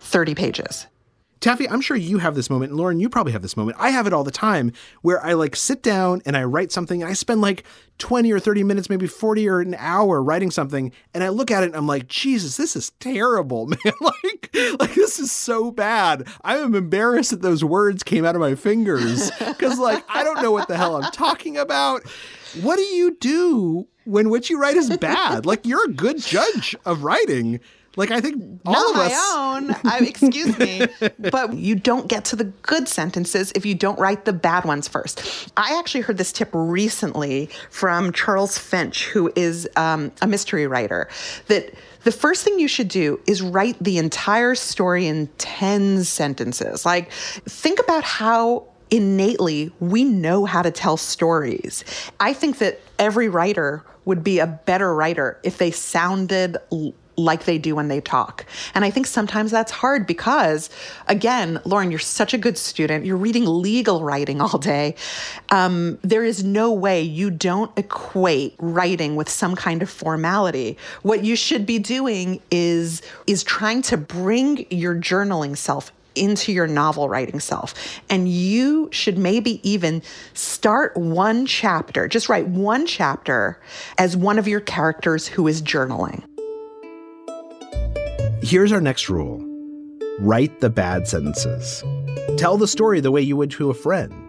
30 0.00 0.34
pages. 0.34 0.86
Taffy, 1.44 1.68
I'm 1.68 1.82
sure 1.82 1.94
you 1.94 2.16
have 2.16 2.34
this 2.34 2.48
moment. 2.48 2.70
And 2.70 2.78
Lauren, 2.78 3.00
you 3.00 3.10
probably 3.10 3.32
have 3.32 3.42
this 3.42 3.54
moment. 3.54 3.76
I 3.78 3.90
have 3.90 4.06
it 4.06 4.14
all 4.14 4.24
the 4.24 4.30
time 4.30 4.72
where 5.02 5.22
I 5.22 5.34
like 5.34 5.54
sit 5.54 5.82
down 5.82 6.22
and 6.24 6.38
I 6.38 6.44
write 6.44 6.72
something 6.72 7.02
and 7.02 7.10
I 7.10 7.12
spend 7.12 7.42
like 7.42 7.64
20 7.98 8.32
or 8.32 8.40
30 8.40 8.64
minutes, 8.64 8.88
maybe 8.88 9.06
40 9.06 9.46
or 9.50 9.60
an 9.60 9.74
hour 9.78 10.22
writing 10.22 10.50
something. 10.50 10.90
And 11.12 11.22
I 11.22 11.28
look 11.28 11.50
at 11.50 11.62
it 11.62 11.66
and 11.66 11.76
I'm 11.76 11.86
like, 11.86 12.08
Jesus, 12.08 12.56
this 12.56 12.76
is 12.76 12.92
terrible, 12.98 13.66
man. 13.84 13.92
like, 14.00 14.56
like 14.80 14.94
this 14.94 15.18
is 15.18 15.32
so 15.32 15.70
bad. 15.70 16.26
I 16.42 16.56
am 16.56 16.74
embarrassed 16.74 17.32
that 17.32 17.42
those 17.42 17.62
words 17.62 18.02
came 18.02 18.24
out 18.24 18.34
of 18.34 18.40
my 18.40 18.54
fingers 18.54 19.30
because 19.38 19.78
like, 19.78 20.02
I 20.08 20.24
don't 20.24 20.40
know 20.40 20.50
what 20.50 20.66
the 20.66 20.78
hell 20.78 20.96
I'm 20.96 21.12
talking 21.12 21.58
about. 21.58 22.08
What 22.62 22.76
do 22.76 22.84
you 22.84 23.18
do 23.20 23.86
when 24.04 24.30
what 24.30 24.48
you 24.48 24.58
write 24.58 24.76
is 24.78 24.96
bad? 24.96 25.44
like 25.44 25.66
you're 25.66 25.84
a 25.84 25.92
good 25.92 26.22
judge 26.22 26.74
of 26.86 27.02
writing. 27.04 27.60
Like 27.96 28.10
I 28.10 28.20
think 28.20 28.60
all 28.66 28.72
Not 28.72 28.90
of 28.90 28.96
my 28.96 29.06
us. 29.06 29.32
own. 29.34 29.70
I, 29.92 29.98
excuse 30.00 30.58
me, 30.58 30.86
but 31.30 31.54
you 31.56 31.74
don't 31.74 32.08
get 32.08 32.24
to 32.26 32.36
the 32.36 32.44
good 32.44 32.88
sentences 32.88 33.52
if 33.54 33.64
you 33.64 33.74
don't 33.74 33.98
write 33.98 34.24
the 34.24 34.32
bad 34.32 34.64
ones 34.64 34.88
first. 34.88 35.48
I 35.56 35.78
actually 35.78 36.02
heard 36.02 36.18
this 36.18 36.32
tip 36.32 36.48
recently 36.52 37.48
from 37.70 38.12
Charles 38.12 38.58
Finch, 38.58 39.06
who 39.06 39.32
is 39.36 39.68
um, 39.76 40.12
a 40.22 40.26
mystery 40.26 40.66
writer, 40.66 41.08
that 41.48 41.74
the 42.04 42.12
first 42.12 42.44
thing 42.44 42.58
you 42.58 42.68
should 42.68 42.88
do 42.88 43.20
is 43.26 43.40
write 43.42 43.76
the 43.80 43.98
entire 43.98 44.54
story 44.54 45.06
in 45.06 45.28
10 45.38 46.04
sentences. 46.04 46.84
Like, 46.84 47.10
think 47.10 47.80
about 47.80 48.04
how 48.04 48.64
innately 48.90 49.72
we 49.80 50.04
know 50.04 50.44
how 50.44 50.62
to 50.62 50.70
tell 50.70 50.96
stories. 50.96 51.84
I 52.20 52.32
think 52.32 52.58
that 52.58 52.80
every 52.98 53.28
writer 53.28 53.82
would 54.04 54.22
be 54.22 54.38
a 54.38 54.46
better 54.46 54.94
writer 54.94 55.38
if 55.42 55.56
they 55.58 55.70
sounded 55.70 56.58
like 57.16 57.44
they 57.44 57.58
do 57.58 57.74
when 57.74 57.88
they 57.88 58.00
talk. 58.00 58.44
And 58.74 58.84
I 58.84 58.90
think 58.90 59.06
sometimes 59.06 59.50
that's 59.50 59.70
hard 59.70 60.06
because, 60.06 60.70
again, 61.06 61.60
Lauren, 61.64 61.90
you're 61.90 62.00
such 62.00 62.34
a 62.34 62.38
good 62.38 62.58
student. 62.58 63.04
You're 63.04 63.16
reading 63.16 63.46
legal 63.46 64.02
writing 64.02 64.40
all 64.40 64.58
day. 64.58 64.96
Um, 65.50 65.98
there 66.02 66.24
is 66.24 66.44
no 66.44 66.72
way 66.72 67.02
you 67.02 67.30
don't 67.30 67.70
equate 67.78 68.54
writing 68.58 69.16
with 69.16 69.28
some 69.28 69.54
kind 69.54 69.82
of 69.82 69.90
formality. 69.90 70.76
What 71.02 71.24
you 71.24 71.36
should 71.36 71.66
be 71.66 71.78
doing 71.78 72.40
is 72.50 73.02
is 73.26 73.42
trying 73.42 73.82
to 73.82 73.96
bring 73.96 74.66
your 74.70 74.94
journaling 74.94 75.56
self 75.56 75.92
into 76.14 76.52
your 76.52 76.66
novel 76.66 77.08
writing 77.08 77.40
self. 77.40 77.74
And 78.08 78.28
you 78.28 78.88
should 78.92 79.18
maybe 79.18 79.60
even 79.68 80.02
start 80.32 80.96
one 80.96 81.46
chapter, 81.46 82.08
just 82.08 82.28
write 82.28 82.46
one 82.46 82.86
chapter 82.86 83.60
as 83.98 84.16
one 84.16 84.38
of 84.38 84.46
your 84.48 84.60
characters 84.60 85.26
who 85.26 85.48
is 85.48 85.60
journaling. 85.60 86.22
Here's 88.44 88.72
our 88.72 88.80
next 88.80 89.08
rule 89.08 89.42
write 90.20 90.60
the 90.60 90.68
bad 90.68 91.08
sentences. 91.08 91.82
Tell 92.36 92.58
the 92.58 92.68
story 92.68 93.00
the 93.00 93.10
way 93.10 93.22
you 93.22 93.38
would 93.38 93.50
to 93.52 93.70
a 93.70 93.74
friend. 93.74 94.28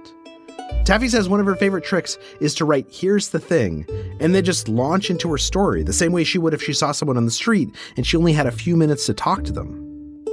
Taffy 0.85 1.09
says 1.09 1.27
one 1.27 1.41
of 1.41 1.45
her 1.45 1.55
favorite 1.57 1.83
tricks 1.83 2.17
is 2.39 2.55
to 2.55 2.63
write, 2.63 2.87
here's 2.89 3.29
the 3.29 3.41
thing, 3.41 3.85
and 4.21 4.33
then 4.33 4.45
just 4.45 4.69
launch 4.69 5.09
into 5.09 5.29
her 5.31 5.37
story 5.37 5.83
the 5.83 5.91
same 5.91 6.13
way 6.13 6.23
she 6.23 6.37
would 6.37 6.53
if 6.53 6.63
she 6.63 6.71
saw 6.71 6.93
someone 6.93 7.17
on 7.17 7.25
the 7.25 7.31
street 7.31 7.67
and 7.97 8.07
she 8.07 8.15
only 8.15 8.31
had 8.31 8.47
a 8.47 8.51
few 8.51 8.77
minutes 8.77 9.05
to 9.07 9.13
talk 9.13 9.43
to 9.43 9.51
them. 9.51 10.23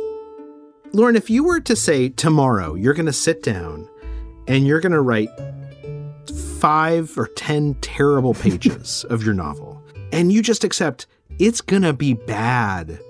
Lauren, 0.93 1.17
if 1.17 1.29
you 1.29 1.43
were 1.43 1.59
to 1.59 1.75
say 1.75 2.09
tomorrow 2.09 2.77
you're 2.77 2.95
going 2.95 3.07
to 3.07 3.13
sit 3.13 3.43
down 3.43 3.89
and 4.47 4.65
you're 4.65 4.81
going 4.81 4.93
to 4.93 5.01
write 5.01 5.29
five 6.61 7.19
or 7.19 7.27
10 7.27 7.75
terrible 7.81 8.35
pages 8.35 9.05
of 9.11 9.25
your 9.25 9.35
novel, 9.35 9.83
and 10.13 10.33
you 10.33 10.41
just 10.41 10.63
accept 10.63 11.09
it's 11.41 11.61
going 11.61 11.83
to 11.83 11.93
be 11.93 12.15
bad 12.15 13.01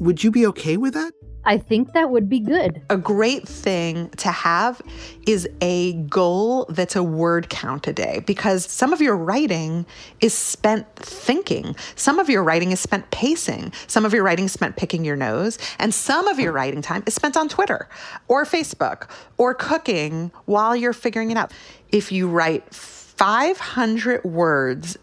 would 0.00 0.24
you 0.24 0.30
be 0.30 0.46
okay 0.46 0.76
with 0.76 0.94
that? 0.94 1.12
I 1.44 1.56
think 1.56 1.94
that 1.94 2.10
would 2.10 2.28
be 2.28 2.40
good. 2.40 2.82
A 2.90 2.98
great 2.98 3.48
thing 3.48 4.10
to 4.18 4.28
have 4.28 4.82
is 5.26 5.48
a 5.62 5.94
goal 5.94 6.66
that's 6.68 6.96
a 6.96 7.02
word 7.02 7.48
count 7.48 7.86
a 7.86 7.94
day 7.94 8.22
because 8.26 8.64
some 8.66 8.92
of 8.92 9.00
your 9.00 9.16
writing 9.16 9.86
is 10.20 10.34
spent 10.34 10.94
thinking. 10.96 11.76
Some 11.96 12.18
of 12.18 12.28
your 12.28 12.44
writing 12.44 12.72
is 12.72 12.80
spent 12.80 13.10
pacing. 13.10 13.72
Some 13.86 14.04
of 14.04 14.12
your 14.12 14.22
writing 14.22 14.46
is 14.46 14.52
spent 14.52 14.76
picking 14.76 15.02
your 15.02 15.16
nose. 15.16 15.58
And 15.78 15.94
some 15.94 16.28
of 16.28 16.38
your 16.38 16.52
writing 16.52 16.82
time 16.82 17.04
is 17.06 17.14
spent 17.14 17.38
on 17.38 17.48
Twitter 17.48 17.88
or 18.28 18.44
Facebook 18.44 19.10
or 19.38 19.54
cooking 19.54 20.32
while 20.44 20.76
you're 20.76 20.92
figuring 20.92 21.30
it 21.30 21.38
out. 21.38 21.52
If 21.90 22.12
you 22.12 22.28
write 22.28 22.74
500 22.74 24.24
words 24.24 24.98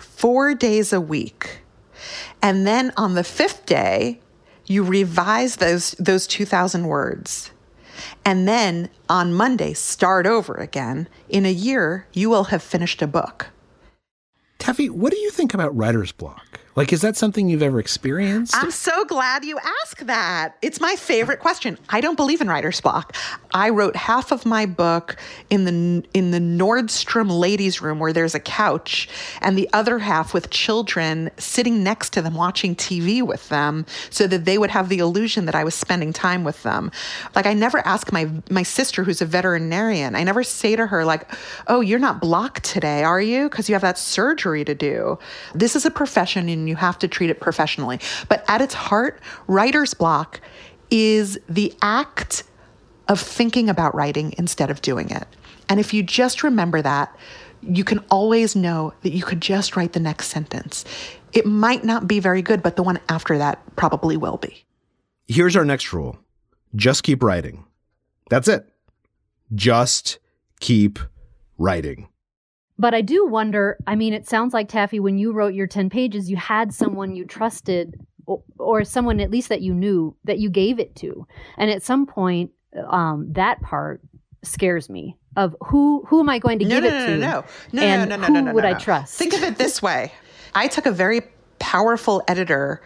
four 0.00 0.54
days 0.54 0.92
a 0.92 1.00
week, 1.00 1.63
and 2.42 2.66
then 2.66 2.92
on 2.96 3.14
the 3.14 3.24
fifth 3.24 3.66
day, 3.66 4.20
you 4.66 4.82
revise 4.82 5.56
those, 5.56 5.92
those 5.92 6.26
2,000 6.26 6.86
words. 6.86 7.50
And 8.24 8.48
then 8.48 8.88
on 9.08 9.34
Monday, 9.34 9.74
start 9.74 10.26
over 10.26 10.54
again. 10.54 11.08
In 11.28 11.46
a 11.46 11.52
year, 11.52 12.06
you 12.12 12.30
will 12.30 12.44
have 12.44 12.62
finished 12.62 13.02
a 13.02 13.06
book. 13.06 13.48
Taffy, 14.58 14.88
what 14.88 15.12
do 15.12 15.18
you 15.18 15.30
think 15.30 15.52
about 15.52 15.76
writer's 15.76 16.12
block? 16.12 16.60
Like, 16.76 16.92
is 16.92 17.02
that 17.02 17.16
something 17.16 17.48
you've 17.48 17.62
ever 17.62 17.78
experienced? 17.78 18.56
I'm 18.56 18.72
so 18.72 19.04
glad 19.04 19.44
you 19.44 19.58
asked 19.58 20.06
that. 20.06 20.56
It's 20.60 20.80
my 20.80 20.96
favorite 20.96 21.38
question. 21.38 21.78
I 21.88 22.00
don't 22.00 22.16
believe 22.16 22.40
in 22.40 22.48
writer's 22.48 22.80
block. 22.80 23.14
I 23.52 23.70
wrote 23.70 23.94
half 23.94 24.32
of 24.32 24.44
my 24.44 24.66
book 24.66 25.16
in 25.50 25.64
the 25.64 26.04
in 26.14 26.32
the 26.32 26.40
Nordstrom 26.40 27.30
ladies' 27.30 27.80
room 27.80 28.00
where 28.00 28.12
there's 28.12 28.34
a 28.34 28.40
couch, 28.40 29.08
and 29.40 29.56
the 29.56 29.68
other 29.72 30.00
half 30.00 30.34
with 30.34 30.50
children 30.50 31.30
sitting 31.38 31.84
next 31.84 32.12
to 32.14 32.22
them 32.22 32.34
watching 32.34 32.74
TV 32.74 33.22
with 33.22 33.48
them, 33.50 33.86
so 34.10 34.26
that 34.26 34.44
they 34.44 34.58
would 34.58 34.70
have 34.70 34.88
the 34.88 34.98
illusion 34.98 35.46
that 35.46 35.54
I 35.54 35.62
was 35.62 35.76
spending 35.76 36.12
time 36.12 36.42
with 36.42 36.62
them. 36.64 36.90
Like 37.36 37.46
I 37.46 37.54
never 37.54 37.86
ask 37.86 38.10
my 38.10 38.28
my 38.50 38.64
sister, 38.64 39.04
who's 39.04 39.22
a 39.22 39.26
veterinarian, 39.26 40.16
I 40.16 40.24
never 40.24 40.42
say 40.42 40.74
to 40.74 40.86
her 40.86 41.04
like, 41.04 41.30
"Oh, 41.68 41.80
you're 41.80 42.00
not 42.00 42.20
blocked 42.20 42.64
today, 42.64 43.04
are 43.04 43.20
you? 43.20 43.48
Because 43.48 43.68
you 43.68 43.76
have 43.76 43.82
that 43.82 43.98
surgery 43.98 44.64
to 44.64 44.74
do." 44.74 45.20
This 45.54 45.76
is 45.76 45.86
a 45.86 45.90
profession 45.90 46.48
and 46.64 46.68
you 46.70 46.76
have 46.76 46.98
to 47.00 47.08
treat 47.08 47.28
it 47.28 47.40
professionally. 47.40 48.00
But 48.30 48.42
at 48.48 48.62
its 48.62 48.72
heart, 48.72 49.20
writer's 49.46 49.92
block 49.92 50.40
is 50.90 51.38
the 51.46 51.74
act 51.82 52.44
of 53.06 53.20
thinking 53.20 53.68
about 53.68 53.94
writing 53.94 54.34
instead 54.38 54.70
of 54.70 54.80
doing 54.80 55.10
it. 55.10 55.26
And 55.68 55.78
if 55.78 55.92
you 55.92 56.02
just 56.02 56.42
remember 56.42 56.80
that, 56.80 57.14
you 57.60 57.84
can 57.84 57.98
always 58.10 58.56
know 58.56 58.94
that 59.02 59.12
you 59.12 59.22
could 59.22 59.42
just 59.42 59.76
write 59.76 59.92
the 59.92 60.00
next 60.00 60.28
sentence. 60.28 60.86
It 61.34 61.44
might 61.44 61.84
not 61.84 62.08
be 62.08 62.18
very 62.18 62.40
good, 62.40 62.62
but 62.62 62.76
the 62.76 62.82
one 62.82 62.98
after 63.10 63.36
that 63.36 63.60
probably 63.76 64.16
will 64.16 64.38
be. 64.38 64.64
Here's 65.28 65.54
our 65.54 65.64
next 65.66 65.92
rule 65.92 66.18
just 66.74 67.02
keep 67.02 67.22
writing. 67.22 67.66
That's 68.30 68.48
it. 68.48 68.66
Just 69.54 70.18
keep 70.60 70.98
writing. 71.58 72.08
But 72.78 72.94
I 72.94 73.00
do 73.02 73.26
wonder 73.26 73.76
I 73.86 73.94
mean, 73.94 74.12
it 74.14 74.28
sounds 74.28 74.52
like, 74.54 74.68
Taffy, 74.68 75.00
when 75.00 75.18
you 75.18 75.32
wrote 75.32 75.54
your 75.54 75.66
10 75.66 75.90
pages, 75.90 76.30
you 76.30 76.36
had 76.36 76.72
someone 76.74 77.14
you 77.14 77.24
trusted 77.24 77.94
or, 78.26 78.42
or 78.58 78.84
someone 78.84 79.20
at 79.20 79.30
least 79.30 79.48
that 79.50 79.60
you 79.60 79.74
knew 79.74 80.16
that 80.24 80.38
you 80.38 80.50
gave 80.50 80.78
it 80.78 80.94
to. 80.96 81.26
And 81.56 81.70
at 81.70 81.82
some 81.82 82.06
point, 82.06 82.50
um, 82.88 83.32
that 83.32 83.60
part 83.60 84.00
scares 84.42 84.90
me 84.90 85.16
of 85.36 85.56
who 85.66 86.04
who 86.08 86.20
am 86.20 86.28
I 86.28 86.38
going 86.38 86.58
to 86.60 86.64
No, 86.64 86.80
give 86.80 86.90
no, 86.92 86.96
it 86.98 87.06
to? 87.06 87.16
no, 87.16 87.26
no. 87.30 87.44
No, 87.72 87.82
and 87.82 88.08
no, 88.10 88.16
no, 88.16 88.20
no, 88.22 88.26
who 88.26 88.32
no, 88.34 88.40
no, 88.40 88.52
would 88.54 88.64
no, 88.64 88.70
I 88.70 88.74
trust? 88.74 89.14
Think 89.16 89.34
of 89.34 89.42
it 89.42 89.56
this 89.56 89.80
way 89.82 90.12
I 90.54 90.68
took 90.68 90.86
a 90.86 90.92
very 90.92 91.22
powerful 91.58 92.22
editor 92.28 92.82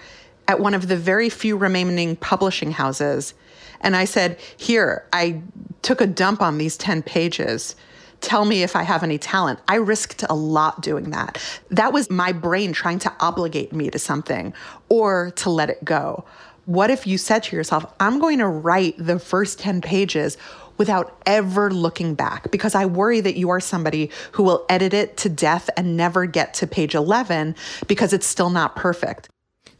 at 0.46 0.60
one 0.60 0.72
of 0.74 0.88
the 0.88 0.96
very 0.96 1.28
few 1.28 1.56
remaining 1.56 2.16
publishing 2.16 2.70
houses, 2.72 3.34
and 3.80 3.94
I 3.96 4.04
said, 4.04 4.38
Here, 4.56 5.04
I 5.12 5.40
took 5.82 6.00
a 6.00 6.06
dump 6.06 6.40
on 6.42 6.58
these 6.58 6.76
10 6.76 7.02
pages. 7.02 7.76
Tell 8.20 8.44
me 8.44 8.62
if 8.62 8.74
I 8.74 8.82
have 8.82 9.02
any 9.02 9.18
talent. 9.18 9.60
I 9.68 9.76
risked 9.76 10.24
a 10.28 10.34
lot 10.34 10.82
doing 10.82 11.10
that. 11.10 11.38
That 11.70 11.92
was 11.92 12.10
my 12.10 12.32
brain 12.32 12.72
trying 12.72 12.98
to 13.00 13.12
obligate 13.20 13.72
me 13.72 13.90
to 13.90 13.98
something 13.98 14.52
or 14.88 15.30
to 15.36 15.50
let 15.50 15.70
it 15.70 15.84
go. 15.84 16.24
What 16.64 16.90
if 16.90 17.06
you 17.06 17.16
said 17.16 17.44
to 17.44 17.56
yourself, 17.56 17.86
I'm 18.00 18.18
going 18.18 18.38
to 18.38 18.48
write 18.48 18.94
the 18.98 19.18
first 19.18 19.58
10 19.58 19.80
pages 19.80 20.36
without 20.76 21.20
ever 21.26 21.70
looking 21.70 22.14
back 22.14 22.50
because 22.50 22.74
I 22.74 22.86
worry 22.86 23.20
that 23.20 23.36
you 23.36 23.50
are 23.50 23.60
somebody 23.60 24.10
who 24.32 24.42
will 24.42 24.64
edit 24.68 24.94
it 24.94 25.16
to 25.18 25.28
death 25.28 25.68
and 25.76 25.96
never 25.96 26.26
get 26.26 26.54
to 26.54 26.66
page 26.66 26.94
11 26.94 27.54
because 27.86 28.12
it's 28.12 28.26
still 28.26 28.50
not 28.50 28.76
perfect. 28.76 29.28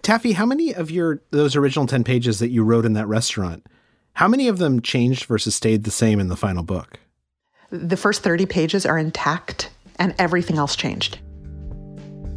Taffy, 0.03 0.33
how 0.33 0.47
many 0.47 0.75
of 0.75 0.91
your 0.91 1.23
those 1.31 1.57
original 1.57 1.87
10 1.87 2.05
pages 2.05 2.39
that 2.39 2.49
you 2.49 2.65
wrote 2.65 2.85
in 2.85 2.95
that 2.95 3.07
restaurant, 3.07 3.67
how 4.15 4.27
many 4.27 4.49
of 4.49 4.59
them 4.59 4.81
changed 4.81 5.27
versus 5.27 5.55
stayed 5.55 5.85
the 5.85 5.91
same 5.91 6.19
in 6.19 6.29
the 6.29 6.37
final 6.37 6.63
book? 6.63 6.99
The 7.71 7.99
first 7.99 8.23
30 8.23 8.47
pages 8.47 8.87
are 8.87 8.97
intact 8.97 9.71
and 9.97 10.15
everything 10.19 10.57
else 10.57 10.75
changed. 10.75 11.19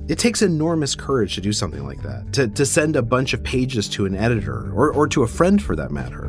It 0.10 0.20
takes 0.20 0.42
enormous 0.42 0.94
courage 0.94 1.36
to 1.36 1.42
do 1.42 1.54
something 1.54 1.86
like 1.86 2.04
that, 2.04 2.34
to, 2.34 2.50
to 2.50 2.66
send 2.66 2.98
a 2.98 3.02
bunch 3.02 3.34
of 3.34 3.42
pages 3.42 3.88
to 3.90 4.06
an 4.06 4.14
editor 4.14 4.70
or, 4.74 4.92
or 4.92 5.08
to 5.08 5.24
a 5.24 5.28
friend 5.28 5.64
for 5.64 5.74
that 5.78 5.90
matter. 5.90 6.28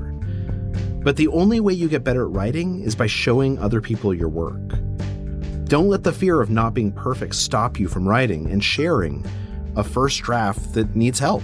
But 1.02 1.16
the 1.16 1.26
only 1.28 1.58
way 1.58 1.72
you 1.72 1.88
get 1.88 2.04
better 2.04 2.22
at 2.26 2.30
writing 2.30 2.80
is 2.82 2.94
by 2.94 3.08
showing 3.08 3.58
other 3.58 3.80
people 3.80 4.14
your 4.14 4.28
work. 4.28 4.78
Don't 5.64 5.88
let 5.88 6.04
the 6.04 6.12
fear 6.12 6.40
of 6.40 6.48
not 6.48 6.72
being 6.72 6.92
perfect 6.92 7.34
stop 7.34 7.80
you 7.80 7.88
from 7.88 8.08
writing 8.08 8.52
and 8.52 8.62
sharing 8.62 9.26
a 9.74 9.82
first 9.82 10.22
draft 10.22 10.74
that 10.74 10.94
needs 10.94 11.18
help. 11.18 11.42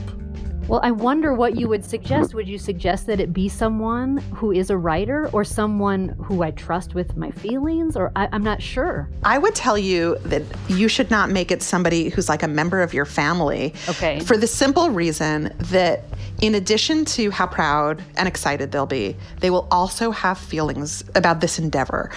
Well, 0.69 0.81
I 0.83 0.91
wonder 0.91 1.33
what 1.33 1.57
you 1.57 1.67
would 1.69 1.83
suggest. 1.83 2.35
Would 2.35 2.47
you 2.47 2.59
suggest 2.59 3.07
that 3.07 3.21
it 3.21 3.33
be 3.33 3.49
someone 3.49 4.19
who 4.35 4.53
is 4.53 4.69
a 4.69 4.77
writer 4.77 5.31
or 5.33 5.43
someone 5.43 6.11
who 6.23 6.43
I 6.43 6.51
trust 6.51 6.95
with 6.95 7.17
my 7.17 7.31
feelings? 7.31 7.97
Or 7.97 8.13
I, 8.15 8.29
I'm 8.33 8.45
not 8.45 8.61
sure. 8.61 9.09
I 9.25 9.39
would 9.39 9.55
tell 9.55 9.79
you 9.79 10.19
that 10.25 10.43
you 10.69 10.87
should 10.89 11.11
not 11.11 11.31
make 11.31 11.51
it 11.51 11.63
somebody 11.63 12.11
who's 12.11 12.29
like 12.29 12.43
a 12.43 12.49
member 12.49 12.83
of 12.83 12.93
your 12.93 13.07
family. 13.07 13.73
Okay. 13.89 14.21
For 14.21 14.37
the 14.37 14.47
simple 14.47 14.91
reason 14.91 15.55
that, 15.59 16.05
in 16.43 16.55
addition 16.55 17.07
to 17.07 17.31
how 17.31 17.47
proud 17.47 18.03
and 18.19 18.29
excited 18.29 18.71
they'll 18.71 18.85
be, 18.85 19.17
they 19.41 19.49
will 19.49 19.67
also 19.71 20.11
have 20.11 20.37
feelings 20.37 21.03
about 21.15 21.41
this 21.41 21.59
endeavor. 21.59 22.11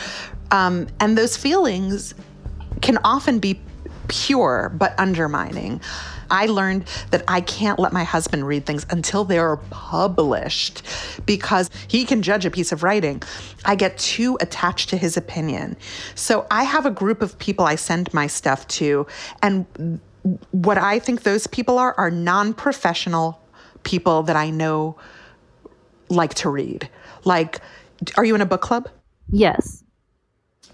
Um, 0.52 0.88
and 1.00 1.18
those 1.18 1.38
feelings 1.38 2.14
can 2.82 2.98
often 3.06 3.40
be 3.40 3.62
pure 4.10 4.74
but 4.76 4.94
undermining. 5.00 5.80
I 6.32 6.48
learned 6.48 6.86
that 7.12 7.24
I 7.28 7.42
can't 7.42 7.78
let 7.78 7.94
my 7.94 8.04
husband 8.04 8.48
read 8.48 8.66
things 8.66 8.86
until 8.90 9.24
they're 9.24 9.58
published 9.70 10.82
because 11.26 11.70
he 11.88 12.06
can 12.06 12.22
judge 12.22 12.46
a 12.46 12.52
piece 12.52 12.72
of 12.72 12.82
writing. 12.84 13.22
I 13.66 13.76
get 13.76 13.98
too 13.98 14.38
attached 14.42 14.90
to 14.90 14.98
his 14.98 15.18
opinion. 15.18 15.78
So 16.16 16.48
I 16.50 16.64
have 16.64 16.86
a 16.86 16.92
group 16.92 17.22
of 17.22 17.38
people 17.38 17.66
I 17.66 17.76
send 17.76 18.14
my 18.14 18.28
stuff 18.28 18.68
to, 18.70 19.06
and 19.44 20.00
what 20.52 20.78
I 20.78 21.00
think 21.00 21.24
those 21.24 21.48
people 21.48 21.78
are 21.78 21.94
are 21.98 22.12
non 22.12 22.54
professional 22.54 23.42
people 23.84 24.24
that 24.24 24.36
I 24.36 24.50
know 24.50 24.98
like 26.10 26.34
to 26.36 26.50
read. 26.50 26.90
Like, 27.24 27.60
are 28.18 28.26
you 28.26 28.36
in 28.36 28.42
a 28.42 28.46
book 28.46 28.62
club? 28.62 28.90
Yes. 29.30 29.81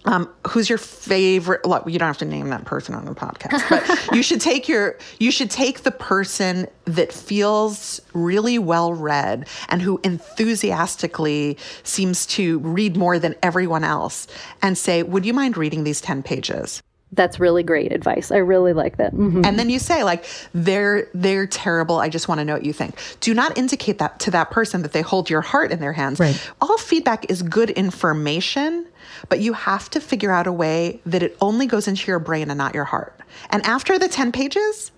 Um, 0.07 0.29
who's 0.47 0.69
your 0.69 0.77
favorite? 0.77 1.65
Look, 1.65 1.85
you 1.87 1.99
don't 1.99 2.07
have 2.07 2.17
to 2.19 2.25
name 2.25 2.49
that 2.49 2.65
person 2.65 2.95
on 2.95 3.05
the 3.05 3.13
podcast, 3.13 3.69
but 3.69 4.15
you 4.15 4.23
should 4.23 4.41
take 4.41 4.67
your 4.67 4.97
you 5.19 5.31
should 5.31 5.51
take 5.51 5.83
the 5.83 5.91
person 5.91 6.67
that 6.85 7.11
feels 7.13 7.99
really 8.13 8.57
well 8.57 8.93
read 8.93 9.47
and 9.69 9.81
who 9.81 9.99
enthusiastically 10.03 11.57
seems 11.83 12.25
to 12.27 12.59
read 12.59 12.97
more 12.97 13.19
than 13.19 13.35
everyone 13.43 13.83
else, 13.83 14.27
and 14.61 14.77
say, 14.77 15.03
"Would 15.03 15.25
you 15.25 15.33
mind 15.33 15.57
reading 15.57 15.83
these 15.83 16.01
ten 16.01 16.23
pages?" 16.23 16.81
That's 17.13 17.39
really 17.39 17.63
great 17.63 17.93
advice. 17.93 18.31
I 18.31 18.37
really 18.37 18.73
like 18.73 18.97
that. 18.97 19.13
Mhm. 19.13 19.45
And 19.45 19.57
then 19.57 19.69
you 19.69 19.79
say 19.79 20.03
like 20.03 20.25
they're 20.53 21.07
they're 21.13 21.47
terrible. 21.47 21.99
I 21.99 22.09
just 22.09 22.27
want 22.27 22.39
to 22.39 22.45
know 22.45 22.53
what 22.53 22.65
you 22.65 22.73
think. 22.73 22.95
Do 23.21 23.33
not 23.33 23.57
indicate 23.57 23.97
that 23.99 24.19
to 24.21 24.31
that 24.31 24.51
person 24.51 24.81
that 24.81 24.91
they 24.91 25.01
hold 25.01 25.29
your 25.29 25.39
heart 25.41 25.71
in 25.71 25.79
their 25.79 25.93
hands. 25.93 26.19
Right. 26.19 26.37
All 26.59 26.77
feedback 26.77 27.29
is 27.31 27.41
good 27.43 27.69
information, 27.69 28.85
but 29.29 29.39
you 29.39 29.53
have 29.53 29.89
to 29.91 29.99
figure 29.99 30.31
out 30.31 30.47
a 30.47 30.51
way 30.51 31.01
that 31.05 31.23
it 31.23 31.37
only 31.41 31.65
goes 31.65 31.87
into 31.87 32.07
your 32.07 32.19
brain 32.19 32.49
and 32.49 32.57
not 32.57 32.73
your 32.73 32.85
heart. 32.85 33.19
And 33.49 33.65
after 33.65 33.97
the 33.99 34.07
10 34.07 34.31
pages, 34.31 34.91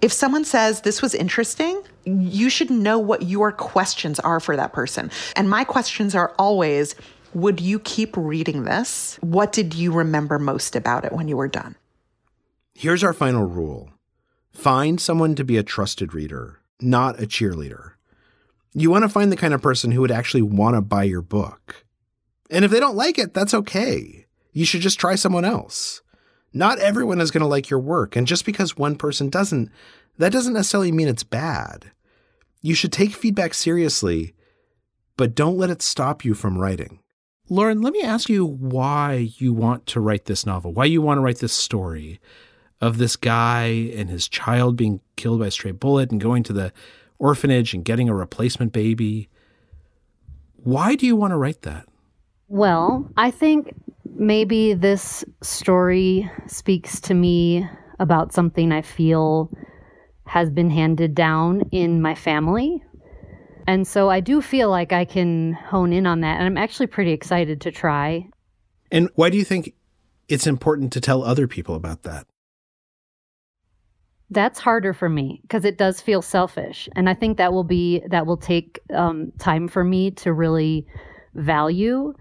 if 0.00 0.12
someone 0.12 0.44
says 0.44 0.82
this 0.82 1.02
was 1.02 1.14
interesting, 1.14 1.82
you 2.04 2.50
should 2.50 2.70
know 2.70 2.98
what 2.98 3.22
your 3.22 3.50
questions 3.52 4.20
are 4.20 4.40
for 4.40 4.56
that 4.56 4.72
person. 4.72 5.10
And 5.34 5.50
my 5.50 5.64
questions 5.64 6.14
are 6.14 6.34
always 6.38 6.94
would 7.34 7.60
you 7.60 7.78
keep 7.78 8.16
reading 8.16 8.64
this? 8.64 9.18
What 9.20 9.52
did 9.52 9.74
you 9.74 9.92
remember 9.92 10.38
most 10.38 10.74
about 10.74 11.04
it 11.04 11.12
when 11.12 11.28
you 11.28 11.36
were 11.36 11.48
done? 11.48 11.76
Here's 12.74 13.04
our 13.04 13.12
final 13.12 13.44
rule 13.44 13.90
find 14.52 15.00
someone 15.00 15.34
to 15.34 15.44
be 15.44 15.56
a 15.56 15.62
trusted 15.62 16.14
reader, 16.14 16.60
not 16.80 17.20
a 17.20 17.26
cheerleader. 17.26 17.92
You 18.72 18.90
want 18.90 19.02
to 19.02 19.08
find 19.08 19.30
the 19.30 19.36
kind 19.36 19.54
of 19.54 19.62
person 19.62 19.92
who 19.92 20.00
would 20.00 20.10
actually 20.10 20.42
want 20.42 20.76
to 20.76 20.80
buy 20.80 21.04
your 21.04 21.22
book. 21.22 21.84
And 22.50 22.64
if 22.64 22.70
they 22.70 22.80
don't 22.80 22.96
like 22.96 23.18
it, 23.18 23.34
that's 23.34 23.54
okay. 23.54 24.26
You 24.52 24.64
should 24.64 24.80
just 24.80 24.98
try 24.98 25.14
someone 25.14 25.44
else. 25.44 26.02
Not 26.52 26.78
everyone 26.78 27.20
is 27.20 27.30
going 27.30 27.42
to 27.42 27.46
like 27.46 27.70
your 27.70 27.80
work. 27.80 28.16
And 28.16 28.26
just 28.26 28.44
because 28.44 28.76
one 28.76 28.96
person 28.96 29.28
doesn't, 29.28 29.70
that 30.16 30.32
doesn't 30.32 30.54
necessarily 30.54 30.92
mean 30.92 31.08
it's 31.08 31.22
bad. 31.22 31.92
You 32.62 32.74
should 32.74 32.92
take 32.92 33.12
feedback 33.12 33.54
seriously, 33.54 34.34
but 35.16 35.34
don't 35.34 35.58
let 35.58 35.70
it 35.70 35.82
stop 35.82 36.24
you 36.24 36.34
from 36.34 36.58
writing. 36.58 37.00
Lauren, 37.50 37.80
let 37.80 37.92
me 37.92 38.02
ask 38.02 38.28
you 38.28 38.44
why 38.44 39.30
you 39.38 39.52
want 39.52 39.86
to 39.86 40.00
write 40.00 40.26
this 40.26 40.44
novel, 40.44 40.72
why 40.72 40.84
you 40.84 41.00
want 41.00 41.18
to 41.18 41.22
write 41.22 41.38
this 41.38 41.52
story 41.52 42.20
of 42.80 42.98
this 42.98 43.16
guy 43.16 43.64
and 43.94 44.10
his 44.10 44.28
child 44.28 44.76
being 44.76 45.00
killed 45.16 45.40
by 45.40 45.46
a 45.46 45.50
stray 45.50 45.70
bullet 45.70 46.10
and 46.10 46.20
going 46.20 46.42
to 46.42 46.52
the 46.52 46.72
orphanage 47.18 47.74
and 47.74 47.84
getting 47.84 48.08
a 48.08 48.14
replacement 48.14 48.72
baby. 48.72 49.28
Why 50.56 50.94
do 50.94 51.06
you 51.06 51.16
want 51.16 51.32
to 51.32 51.36
write 51.36 51.62
that? 51.62 51.87
Well, 52.48 53.10
I 53.16 53.30
think 53.30 53.74
maybe 54.16 54.74
this 54.74 55.24
story 55.42 56.30
speaks 56.46 57.00
to 57.02 57.14
me 57.14 57.68
about 57.98 58.32
something 58.32 58.72
I 58.72 58.82
feel 58.82 59.50
has 60.24 60.50
been 60.50 60.70
handed 60.70 61.14
down 61.14 61.62
in 61.72 62.02
my 62.02 62.14
family. 62.14 62.82
And 63.66 63.86
so 63.86 64.08
I 64.08 64.20
do 64.20 64.40
feel 64.40 64.70
like 64.70 64.92
I 64.92 65.04
can 65.04 65.52
hone 65.52 65.92
in 65.92 66.06
on 66.06 66.20
that. 66.22 66.38
And 66.38 66.44
I'm 66.44 66.56
actually 66.56 66.86
pretty 66.86 67.12
excited 67.12 67.60
to 67.62 67.70
try. 67.70 68.26
And 68.90 69.10
why 69.14 69.28
do 69.28 69.36
you 69.36 69.44
think 69.44 69.74
it's 70.28 70.46
important 70.46 70.92
to 70.94 71.00
tell 71.00 71.22
other 71.22 71.46
people 71.46 71.74
about 71.74 72.02
that? 72.04 72.26
That's 74.30 74.58
harder 74.58 74.92
for 74.92 75.08
me 75.08 75.40
because 75.42 75.64
it 75.64 75.78
does 75.78 76.02
feel 76.02 76.20
selfish, 76.20 76.86
and 76.94 77.08
I 77.08 77.14
think 77.14 77.38
that 77.38 77.50
will 77.50 77.64
be 77.64 78.02
that 78.10 78.26
will 78.26 78.36
take 78.36 78.78
um, 78.94 79.32
time 79.38 79.68
for 79.68 79.82
me 79.82 80.10
to 80.12 80.34
really 80.34 80.86
value. 81.34 82.12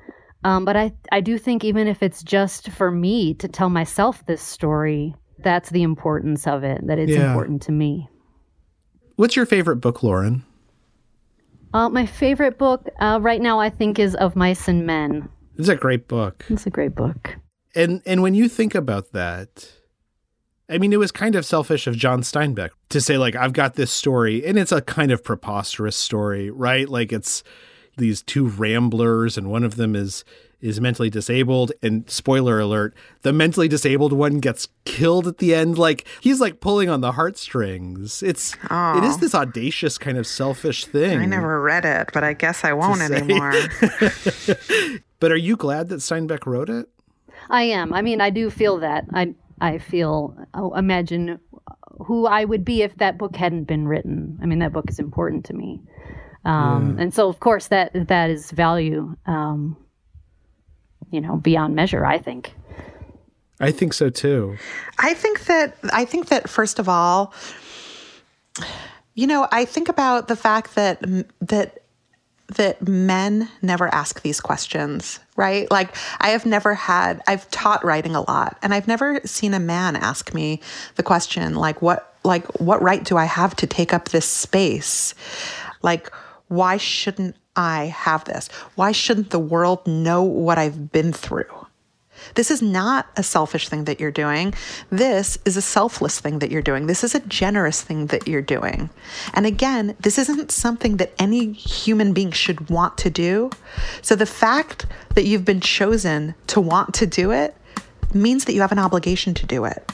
Um, 0.43 0.65
but 0.65 0.77
I 0.77 0.93
I 1.11 1.21
do 1.21 1.37
think 1.37 1.63
even 1.63 1.87
if 1.87 2.01
it's 2.03 2.23
just 2.23 2.69
for 2.71 2.91
me 2.91 3.33
to 3.35 3.47
tell 3.47 3.69
myself 3.69 4.25
this 4.25 4.41
story, 4.41 5.15
that's 5.39 5.69
the 5.71 5.83
importance 5.83 6.47
of 6.47 6.63
it. 6.63 6.85
That 6.87 6.99
it's 6.99 7.11
Yeah. 7.15 7.29
important 7.29 7.61
to 7.63 7.71
me. 7.71 8.07
What's 9.15 9.35
your 9.35 9.45
favorite 9.47 9.77
book, 9.77 10.03
Lauren? 10.03 10.43
Uh, 11.73 11.89
my 11.89 12.05
favorite 12.05 12.57
book 12.57 12.87
uh, 12.99 13.19
right 13.21 13.41
now, 13.41 13.59
I 13.59 13.69
think, 13.69 13.99
is 13.99 14.15
Of 14.15 14.35
Mice 14.35 14.67
and 14.67 14.85
Men. 14.85 15.27
It's 15.57 15.67
a 15.69 15.75
great 15.75 16.07
book. 16.07 16.45
It's 16.49 16.65
a 16.65 16.69
great 16.69 16.95
book. 16.95 17.35
And 17.75 18.01
and 18.05 18.21
when 18.21 18.33
you 18.35 18.47
think 18.47 18.73
about 18.75 19.11
that, 19.13 19.71
I 20.69 20.77
mean, 20.77 20.93
it 20.93 20.99
was 20.99 21.11
kind 21.11 21.35
of 21.35 21.45
selfish 21.45 21.87
of 21.87 21.95
John 21.95 22.21
Steinbeck 22.21 22.69
to 22.89 23.01
say 23.01 23.17
like, 23.17 23.35
"I've 23.35 23.53
got 23.53 23.73
this 23.75 23.91
story," 23.91 24.45
and 24.45 24.57
it's 24.57 24.71
a 24.71 24.81
kind 24.81 25.11
of 25.11 25.23
preposterous 25.23 25.95
story, 25.95 26.49
right? 26.49 26.87
Like 26.87 27.11
it's 27.11 27.43
these 27.97 28.21
two 28.21 28.47
ramblers, 28.47 29.37
and 29.37 29.49
one 29.49 29.63
of 29.63 29.75
them 29.75 29.95
is 29.95 30.23
is 30.59 30.81
mentally 30.81 31.09
disabled. 31.09 31.71
And 31.83 32.09
spoiler 32.09 32.59
alert: 32.59 32.95
the 33.21 33.33
mentally 33.33 33.67
disabled 33.67 34.13
one 34.13 34.39
gets 34.39 34.67
killed 34.85 35.27
at 35.27 35.39
the 35.39 35.53
end. 35.53 35.77
Like 35.77 36.07
he's 36.21 36.39
like 36.39 36.59
pulling 36.59 36.89
on 36.89 37.01
the 37.01 37.13
heartstrings. 37.13 38.23
It's 38.23 38.55
it 38.71 39.03
is 39.03 39.17
this 39.17 39.35
audacious 39.35 39.97
kind 39.97 40.17
of 40.17 40.25
selfish 40.25 40.85
thing. 40.85 41.19
I 41.19 41.25
never 41.25 41.61
read 41.61 41.85
it, 41.85 42.09
but 42.13 42.23
I 42.23 42.33
guess 42.33 42.63
I 42.63 42.73
won't 42.73 43.01
anymore. 43.01 43.53
But 45.19 45.31
are 45.31 45.37
you 45.37 45.55
glad 45.55 45.89
that 45.89 45.95
Steinbeck 45.95 46.45
wrote 46.45 46.69
it? 46.69 46.87
I 47.49 47.63
am. 47.63 47.93
I 47.93 48.01
mean, 48.01 48.21
I 48.21 48.29
do 48.29 48.49
feel 48.49 48.77
that. 48.79 49.05
I 49.13 49.33
I 49.59 49.79
feel. 49.79 50.37
Oh, 50.53 50.73
imagine 50.75 51.39
who 52.05 52.27
I 52.27 52.45
would 52.45 52.63
be 52.63 52.83
if 52.83 52.95
that 52.97 53.17
book 53.17 53.35
hadn't 53.35 53.63
been 53.63 53.87
written. 53.87 54.37
I 54.41 54.45
mean, 54.45 54.59
that 54.59 54.73
book 54.73 54.89
is 54.89 54.99
important 54.99 55.45
to 55.45 55.53
me, 55.53 55.81
um, 56.45 56.95
Yeah. 56.97 57.03
and 57.03 57.13
so 57.13 57.29
of 57.29 57.39
course 57.39 57.67
that 57.67 57.91
that 58.07 58.29
is 58.29 58.51
value. 58.51 59.15
Um, 59.25 59.77
you 61.11 61.21
know, 61.21 61.37
beyond 61.37 61.73
measure. 61.75 62.05
I 62.05 62.17
think. 62.17 62.53
I 63.59 63.71
think 63.71 63.93
so 63.93 64.09
too. 64.09 64.57
I 64.99 65.13
think 65.13 65.45
that 65.45 65.77
I 65.93 66.05
think 66.05 66.27
that 66.27 66.49
first 66.49 66.79
of 66.79 66.89
all, 66.89 67.33
you 69.13 69.25
know, 69.27 69.47
I 69.51 69.65
think 69.65 69.89
about 69.89 70.27
the 70.27 70.35
fact 70.35 70.75
that 70.75 71.01
that 71.41 71.79
that 72.55 72.87
men 72.87 73.49
never 73.61 73.93
ask 73.93 74.21
these 74.21 74.39
questions, 74.39 75.19
right? 75.35 75.69
Like 75.71 75.95
I 76.19 76.29
have 76.29 76.45
never 76.45 76.73
had 76.75 77.21
I've 77.27 77.49
taught 77.51 77.83
writing 77.83 78.15
a 78.15 78.21
lot 78.21 78.57
and 78.61 78.73
I've 78.73 78.87
never 78.87 79.19
seen 79.25 79.53
a 79.53 79.59
man 79.59 79.95
ask 79.95 80.33
me 80.33 80.61
the 80.95 81.03
question 81.03 81.55
like 81.55 81.81
what 81.81 82.15
like 82.23 82.45
what 82.59 82.81
right 82.81 83.03
do 83.03 83.17
I 83.17 83.25
have 83.25 83.55
to 83.57 83.67
take 83.67 83.93
up 83.93 84.09
this 84.09 84.25
space? 84.25 85.13
Like 85.81 86.11
why 86.47 86.77
shouldn't 86.77 87.35
I 87.55 87.85
have 87.85 88.25
this? 88.25 88.49
Why 88.75 88.91
shouldn't 88.91 89.31
the 89.31 89.39
world 89.39 89.85
know 89.87 90.23
what 90.23 90.57
I've 90.57 90.91
been 90.91 91.11
through? 91.13 91.45
This 92.35 92.51
is 92.51 92.61
not 92.61 93.07
a 93.15 93.23
selfish 93.23 93.69
thing 93.69 93.85
that 93.85 93.99
you're 93.99 94.11
doing. 94.11 94.53
This 94.89 95.37
is 95.45 95.55
a 95.57 95.61
selfless 95.61 96.19
thing 96.19 96.39
that 96.39 96.51
you're 96.51 96.61
doing. 96.61 96.87
This 96.87 97.03
is 97.03 97.15
a 97.15 97.19
generous 97.21 97.81
thing 97.81 98.07
that 98.07 98.27
you're 98.27 98.41
doing. 98.41 98.89
And 99.33 99.45
again, 99.45 99.95
this 99.99 100.17
isn't 100.17 100.51
something 100.51 100.97
that 100.97 101.13
any 101.19 101.51
human 101.51 102.13
being 102.13 102.31
should 102.31 102.69
want 102.69 102.97
to 102.99 103.09
do. 103.09 103.51
So 104.01 104.15
the 104.15 104.25
fact 104.25 104.87
that 105.15 105.25
you've 105.25 105.45
been 105.45 105.61
chosen 105.61 106.35
to 106.47 106.61
want 106.61 106.93
to 106.95 107.05
do 107.05 107.31
it 107.31 107.55
means 108.13 108.45
that 108.45 108.53
you 108.53 108.61
have 108.61 108.71
an 108.71 108.79
obligation 108.79 109.33
to 109.35 109.45
do 109.45 109.65
it. 109.65 109.91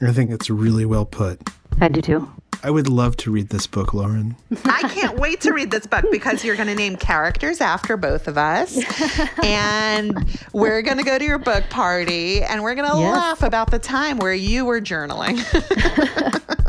I 0.00 0.12
think 0.12 0.30
it's 0.30 0.50
really 0.50 0.84
well 0.84 1.06
put. 1.06 1.40
I 1.80 1.88
do 1.88 2.00
too. 2.00 2.28
I 2.64 2.70
would 2.70 2.86
love 2.86 3.16
to 3.18 3.32
read 3.32 3.48
this 3.48 3.66
book, 3.66 3.92
Lauren. 3.92 4.36
I 4.66 4.82
can't 4.88 5.18
wait 5.18 5.40
to 5.40 5.52
read 5.52 5.72
this 5.72 5.84
book 5.84 6.04
because 6.12 6.44
you're 6.44 6.54
going 6.54 6.68
to 6.68 6.76
name 6.76 6.94
characters 6.94 7.60
after 7.60 7.96
both 7.96 8.28
of 8.28 8.38
us. 8.38 8.78
And 9.42 10.38
we're 10.52 10.80
going 10.82 10.98
to 10.98 11.02
go 11.02 11.18
to 11.18 11.24
your 11.24 11.38
book 11.38 11.64
party 11.70 12.40
and 12.42 12.62
we're 12.62 12.76
going 12.76 12.88
to 12.88 12.96
Yes. 12.98 13.16
laugh 13.16 13.42
about 13.42 13.72
the 13.72 13.80
time 13.80 14.18
where 14.18 14.32
you 14.34 14.64
were 14.64 14.80
journaling. 14.80 15.42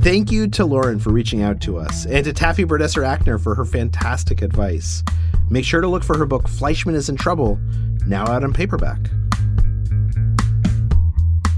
Thank 0.00 0.32
you 0.32 0.48
to 0.48 0.64
Lauren 0.64 0.98
for 0.98 1.10
reaching 1.10 1.42
out 1.42 1.60
to 1.62 1.78
us, 1.78 2.06
and 2.06 2.24
to 2.24 2.32
Taffy 2.32 2.64
Brodesser-Akner 2.64 3.40
for 3.40 3.54
her 3.54 3.64
fantastic 3.64 4.42
advice. 4.42 5.04
Make 5.52 5.66
sure 5.66 5.82
to 5.82 5.86
look 5.86 6.02
for 6.02 6.16
her 6.16 6.24
book 6.24 6.48
Fleishman 6.48 6.94
is 6.94 7.10
in 7.10 7.16
Trouble, 7.16 7.60
now 8.06 8.26
out 8.26 8.42
on 8.42 8.54
paperback. 8.54 8.96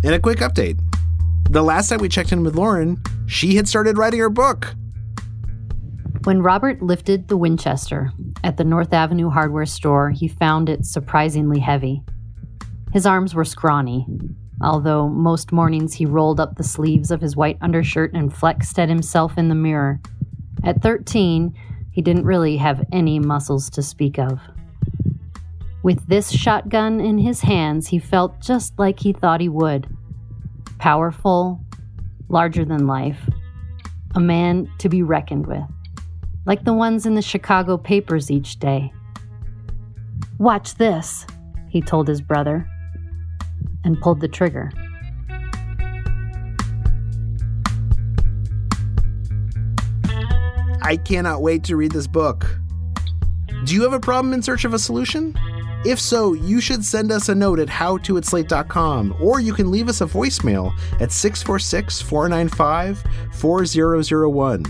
And 0.02 0.12
a 0.12 0.18
quick 0.18 0.40
update. 0.40 0.80
The 1.48 1.62
last 1.62 1.90
time 1.90 2.00
we 2.00 2.08
checked 2.08 2.32
in 2.32 2.42
with 2.42 2.56
Lauren, 2.56 3.00
she 3.26 3.54
had 3.54 3.68
started 3.68 3.96
writing 3.96 4.18
her 4.18 4.30
book. 4.30 4.74
When 6.24 6.42
Robert 6.42 6.82
lifted 6.82 7.28
the 7.28 7.36
Winchester 7.36 8.10
at 8.42 8.56
the 8.56 8.64
North 8.64 8.92
Avenue 8.92 9.30
hardware 9.30 9.64
store, 9.64 10.10
he 10.10 10.26
found 10.26 10.68
it 10.68 10.84
surprisingly 10.84 11.60
heavy. 11.60 12.02
His 12.92 13.06
arms 13.06 13.32
were 13.32 13.44
scrawny, 13.44 14.08
although 14.60 15.08
most 15.08 15.52
mornings 15.52 15.94
he 15.94 16.04
rolled 16.04 16.40
up 16.40 16.56
the 16.56 16.64
sleeves 16.64 17.12
of 17.12 17.20
his 17.20 17.36
white 17.36 17.58
undershirt 17.60 18.12
and 18.12 18.34
flexed 18.34 18.76
at 18.76 18.88
himself 18.88 19.38
in 19.38 19.48
the 19.48 19.54
mirror. 19.54 20.00
At 20.64 20.82
13, 20.82 21.54
he 21.94 22.02
didn't 22.02 22.26
really 22.26 22.58
have 22.58 22.84
any 22.92 23.18
muscles 23.18 23.70
to 23.70 23.82
speak 23.82 24.18
of. 24.18 24.38
With 25.82 26.06
this 26.06 26.30
shotgun 26.30 27.00
in 27.00 27.16
his 27.16 27.40
hands, 27.40 27.88
he 27.88 27.98
felt 27.98 28.40
just 28.40 28.78
like 28.78 29.00
he 29.00 29.14
thought 29.14 29.40
he 29.40 29.48
would 29.48 29.88
powerful, 30.78 31.60
larger 32.28 32.62
than 32.64 32.86
life, 32.86 33.18
a 34.14 34.20
man 34.20 34.70
to 34.78 34.90
be 34.90 35.02
reckoned 35.02 35.46
with 35.46 35.64
like 36.46 36.64
the 36.64 36.74
ones 36.74 37.06
in 37.06 37.14
the 37.14 37.22
Chicago 37.22 37.76
papers 37.76 38.30
each 38.30 38.58
day. 38.58 38.92
Watch 40.38 40.74
this, 40.74 41.26
he 41.68 41.80
told 41.80 42.08
his 42.08 42.20
brother, 42.20 42.68
and 43.84 44.00
pulled 44.00 44.20
the 44.20 44.28
trigger. 44.28 44.70
I 50.84 50.98
cannot 50.98 51.40
wait 51.40 51.64
to 51.64 51.76
read 51.76 51.92
this 51.92 52.06
book. 52.06 52.44
Do 53.64 53.74
you 53.74 53.82
have 53.84 53.94
a 53.94 54.00
problem 54.00 54.34
in 54.34 54.42
search 54.42 54.66
of 54.66 54.74
a 54.74 54.78
solution? 54.78 55.34
If 55.86 55.98
so, 55.98 56.34
you 56.34 56.60
should 56.60 56.84
send 56.84 57.10
us 57.10 57.30
a 57.30 57.34
note 57.34 57.58
at 57.58 57.68
howto 57.68 59.20
or 59.20 59.40
you 59.40 59.54
can 59.54 59.70
leave 59.70 59.88
us 59.88 60.02
a 60.02 60.06
voicemail 60.06 60.72
at 61.00 61.10
646 61.10 62.02
495 62.02 63.02
4001. 63.32 64.64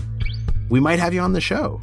We 0.69 0.79
might 0.79 0.99
have 0.99 1.13
you 1.13 1.19
on 1.19 1.33
the 1.33 1.41
show. 1.41 1.81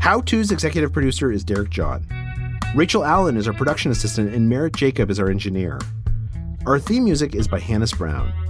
How 0.00 0.20
To's 0.20 0.50
executive 0.50 0.92
producer 0.92 1.32
is 1.32 1.44
Derek 1.44 1.70
John. 1.70 2.06
Rachel 2.74 3.04
Allen 3.06 3.38
is 3.38 3.48
our 3.48 3.54
production 3.54 3.90
assistant, 3.90 4.34
and 4.34 4.50
Merritt 4.50 4.76
Jacob 4.76 5.10
is 5.10 5.18
our 5.18 5.30
engineer. 5.30 5.80
Our 6.66 6.78
theme 6.78 7.04
music 7.04 7.34
is 7.34 7.48
by 7.48 7.60
Hannis 7.60 7.92
Brown. 7.92 8.43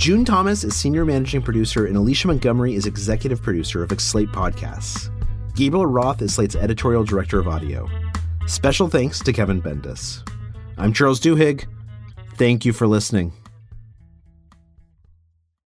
June 0.00 0.24
Thomas 0.24 0.64
is 0.64 0.74
senior 0.74 1.04
managing 1.04 1.42
producer, 1.42 1.84
and 1.84 1.94
Alicia 1.94 2.26
Montgomery 2.26 2.74
is 2.74 2.86
executive 2.86 3.42
producer 3.42 3.82
of 3.82 4.00
Slate 4.00 4.30
Podcasts. 4.30 5.10
Gabriel 5.54 5.84
Roth 5.84 6.22
is 6.22 6.32
Slate's 6.32 6.56
editorial 6.56 7.04
director 7.04 7.38
of 7.38 7.46
audio. 7.46 7.86
Special 8.46 8.88
thanks 8.88 9.18
to 9.18 9.30
Kevin 9.30 9.60
Bendis. 9.60 10.26
I'm 10.78 10.94
Charles 10.94 11.20
Duhigg. 11.20 11.66
Thank 12.36 12.64
you 12.64 12.72
for 12.72 12.86
listening. 12.86 13.34